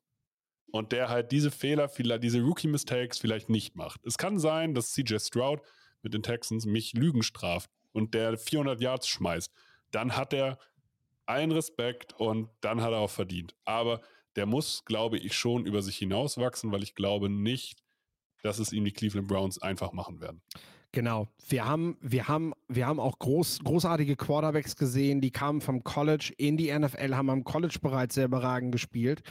Und 0.70 0.92
der 0.92 1.08
halt 1.08 1.30
diese 1.30 1.50
Fehler, 1.50 1.88
diese 2.18 2.40
Rookie-Mistakes 2.40 3.18
vielleicht 3.18 3.48
nicht 3.48 3.76
macht. 3.76 4.04
Es 4.04 4.18
kann 4.18 4.38
sein, 4.38 4.74
dass 4.74 4.92
CJ 4.92 5.18
Stroud 5.18 5.62
mit 6.02 6.14
den 6.14 6.22
Texans 6.22 6.66
mich 6.66 6.92
Lügen 6.92 7.22
straft 7.22 7.70
und 7.92 8.12
der 8.14 8.36
400 8.36 8.80
Yards 8.80 9.08
schmeißt. 9.08 9.52
Dann 9.92 10.16
hat 10.16 10.32
er 10.32 10.58
allen 11.26 11.52
Respekt 11.52 12.12
und 12.14 12.50
dann 12.60 12.82
hat 12.82 12.92
er 12.92 12.98
auch 12.98 13.10
verdient. 13.10 13.54
Aber 13.64 14.02
der 14.36 14.46
muss, 14.46 14.84
glaube 14.84 15.18
ich, 15.18 15.36
schon 15.36 15.66
über 15.66 15.82
sich 15.82 15.96
hinauswachsen, 15.96 16.72
weil 16.72 16.82
ich 16.82 16.94
glaube 16.94 17.28
nicht, 17.28 17.82
dass 18.42 18.58
es 18.58 18.72
ihm 18.72 18.84
die 18.84 18.92
Cleveland 18.92 19.28
Browns 19.28 19.60
einfach 19.60 19.92
machen 19.92 20.20
werden. 20.20 20.42
Genau. 20.92 21.26
Wir 21.48 21.64
haben, 21.64 21.96
wir 22.00 22.28
haben, 22.28 22.52
wir 22.68 22.86
haben 22.86 23.00
auch 23.00 23.18
groß, 23.18 23.60
großartige 23.64 24.14
Quarterbacks 24.14 24.76
gesehen, 24.76 25.20
die 25.20 25.32
kamen 25.32 25.60
vom 25.60 25.82
College 25.82 26.32
in 26.36 26.56
die 26.56 26.72
NFL, 26.72 27.16
haben 27.16 27.30
am 27.30 27.42
College 27.42 27.78
bereits 27.82 28.14
sehr 28.14 28.26
überragend 28.26 28.70
gespielt. 28.70 29.22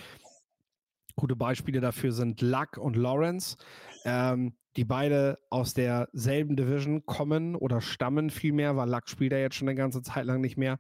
Gute 1.15 1.37
Beispiele 1.37 1.79
dafür 1.79 2.11
sind 2.11 2.41
Luck 2.41 2.77
und 2.77 2.97
Lawrence, 2.97 3.55
ähm, 4.03 4.57
die 4.75 4.83
beide 4.83 5.39
aus 5.49 5.73
derselben 5.73 6.57
Division 6.57 7.05
kommen 7.05 7.55
oder 7.55 7.79
stammen 7.79 8.29
vielmehr, 8.29 8.75
weil 8.75 8.89
Luck 8.89 9.07
spielt 9.07 9.31
er 9.31 9.39
jetzt 9.39 9.55
schon 9.55 9.69
eine 9.69 9.77
ganze 9.77 10.01
Zeit 10.01 10.25
lang 10.25 10.41
nicht 10.41 10.57
mehr. 10.57 10.79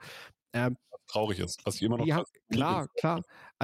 Ähm, 0.51 0.75
traurig 1.13 1.39
ist, 1.39 1.65
was 1.65 1.75
ich 1.75 1.83
immer 1.83 1.97
noch. 1.97 2.07
Haben, 2.09 2.25
klar, 2.51 2.87
klar. 2.97 3.21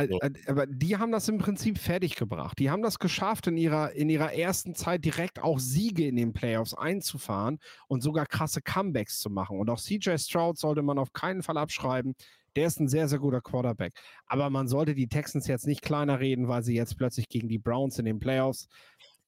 So. 0.08 0.20
Aber 0.48 0.66
die 0.68 0.98
haben 0.98 1.12
das 1.12 1.28
im 1.28 1.40
Prinzip 1.40 1.78
fertig 1.78 2.16
gebracht. 2.16 2.58
Die 2.60 2.70
haben 2.70 2.82
das 2.82 3.00
geschafft, 3.00 3.48
in 3.48 3.58
ihrer, 3.58 3.92
in 3.94 4.10
ihrer 4.10 4.34
ersten 4.34 4.76
Zeit 4.76 5.04
direkt 5.04 5.40
auch 5.40 5.60
Siege 5.60 6.08
in 6.08 6.16
den 6.16 6.32
Playoffs 6.32 6.74
einzufahren 6.74 7.60
und 7.88 8.02
sogar 8.02 8.26
krasse 8.26 8.62
Comebacks 8.62 9.20
zu 9.20 9.30
machen. 9.30 9.60
Und 9.60 9.70
auch 9.70 9.80
CJ 9.80 10.18
Stroud 10.18 10.58
sollte 10.58 10.82
man 10.82 10.98
auf 10.98 11.12
keinen 11.12 11.44
Fall 11.44 11.58
abschreiben. 11.58 12.16
Der 12.56 12.68
ist 12.68 12.80
ein 12.80 12.88
sehr, 12.88 13.08
sehr 13.08 13.20
guter 13.20 13.42
Quarterback. 13.42 13.94
Aber 14.26 14.50
man 14.50 14.68
sollte 14.68 14.96
die 14.96 15.08
Texans 15.08 15.48
jetzt 15.48 15.68
nicht 15.68 15.82
kleiner 15.82 16.20
reden, 16.20 16.48
weil 16.48 16.64
sie 16.64 16.76
jetzt 16.76 16.98
plötzlich 16.98 17.28
gegen 17.28 17.50
die 17.50 17.60
Browns 17.60 18.00
in 18.00 18.06
den 18.06 18.20
Playoffs 18.20 18.68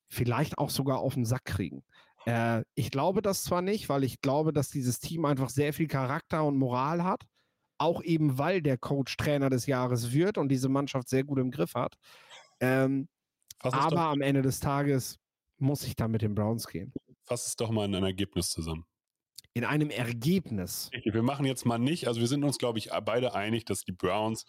vielleicht 0.07 0.57
auch 0.57 0.69
sogar 0.69 0.99
auf 0.99 1.15
den 1.15 1.25
Sack 1.25 1.45
kriegen. 1.45 1.83
Äh, 2.25 2.63
ich 2.75 2.91
glaube 2.91 3.21
das 3.21 3.43
zwar 3.43 3.61
nicht, 3.61 3.89
weil 3.89 4.03
ich 4.03 4.21
glaube, 4.21 4.53
dass 4.53 4.69
dieses 4.69 4.99
Team 4.99 5.25
einfach 5.25 5.49
sehr 5.49 5.73
viel 5.73 5.87
Charakter 5.87 6.45
und 6.45 6.57
Moral 6.57 7.03
hat 7.03 7.21
auch 7.81 8.03
eben 8.03 8.37
weil 8.37 8.61
der 8.61 8.77
Coach 8.77 9.17
Trainer 9.17 9.49
des 9.49 9.65
Jahres 9.65 10.11
wird 10.11 10.37
und 10.37 10.49
diese 10.49 10.69
Mannschaft 10.69 11.09
sehr 11.09 11.23
gut 11.23 11.39
im 11.39 11.51
Griff 11.51 11.73
hat. 11.73 11.95
Ähm, 12.59 13.09
aber 13.59 14.01
am 14.01 14.21
Ende 14.21 14.41
des 14.41 14.59
Tages 14.59 15.19
muss 15.57 15.83
ich 15.83 15.95
da 15.95 16.07
mit 16.07 16.21
den 16.21 16.35
Browns 16.35 16.67
gehen. 16.67 16.93
Fass 17.25 17.47
es 17.47 17.55
doch 17.55 17.69
mal 17.71 17.85
in 17.85 17.95
ein 17.95 18.03
Ergebnis 18.03 18.49
zusammen. 18.49 18.85
In 19.53 19.65
einem 19.65 19.89
Ergebnis. 19.89 20.89
Wir 20.91 21.23
machen 21.23 21.45
jetzt 21.45 21.65
mal 21.65 21.77
nicht, 21.77 22.07
also 22.07 22.21
wir 22.21 22.27
sind 22.27 22.43
uns, 22.43 22.57
glaube 22.57 22.79
ich, 22.79 22.89
beide 23.03 23.35
einig, 23.35 23.65
dass 23.65 23.83
die 23.83 23.91
Browns 23.91 24.45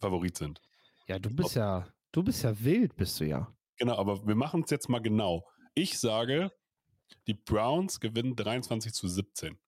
Favorit 0.00 0.36
sind. 0.36 0.60
Ja, 1.08 1.18
du 1.18 1.30
bist 1.30 1.54
ja, 1.54 1.86
du 2.12 2.22
bist 2.22 2.42
ja 2.42 2.58
wild, 2.58 2.96
bist 2.96 3.20
du 3.20 3.24
ja. 3.24 3.54
Genau, 3.78 3.96
aber 3.96 4.26
wir 4.26 4.34
machen 4.34 4.62
es 4.64 4.70
jetzt 4.70 4.88
mal 4.88 4.98
genau. 5.00 5.46
Ich 5.74 5.98
sage, 5.98 6.50
die 7.26 7.34
Browns 7.34 8.00
gewinnen 8.00 8.34
23 8.34 8.92
zu 8.92 9.06
17. 9.08 9.58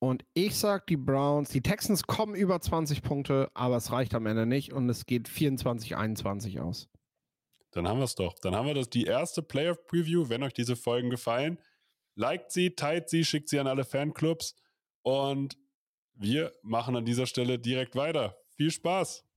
Und 0.00 0.24
ich 0.32 0.56
sage, 0.56 0.84
die 0.88 0.96
Browns, 0.96 1.50
die 1.50 1.60
Texans 1.60 2.04
kommen 2.04 2.34
über 2.34 2.60
20 2.60 3.02
Punkte, 3.02 3.50
aber 3.54 3.76
es 3.76 3.90
reicht 3.90 4.14
am 4.14 4.26
Ende 4.26 4.46
nicht 4.46 4.72
und 4.72 4.88
es 4.88 5.06
geht 5.06 5.28
24-21 5.28 6.60
aus. 6.60 6.88
Dann 7.72 7.88
haben 7.88 7.98
wir 7.98 8.04
es 8.04 8.14
doch. 8.14 8.38
Dann 8.38 8.54
haben 8.54 8.66
wir 8.66 8.74
das 8.74 8.88
die 8.88 9.04
erste 9.04 9.42
Playoff-Preview. 9.42 10.28
Wenn 10.28 10.42
euch 10.42 10.54
diese 10.54 10.76
Folgen 10.76 11.10
gefallen, 11.10 11.58
liked 12.14 12.52
sie, 12.52 12.70
teilt 12.70 13.08
sie, 13.08 13.24
schickt 13.24 13.48
sie 13.48 13.58
an 13.58 13.66
alle 13.66 13.84
Fanclubs 13.84 14.54
und 15.02 15.58
wir 16.14 16.52
machen 16.62 16.96
an 16.96 17.04
dieser 17.04 17.26
Stelle 17.26 17.58
direkt 17.58 17.94
weiter. 17.94 18.36
Viel 18.56 18.70
Spaß! 18.70 19.27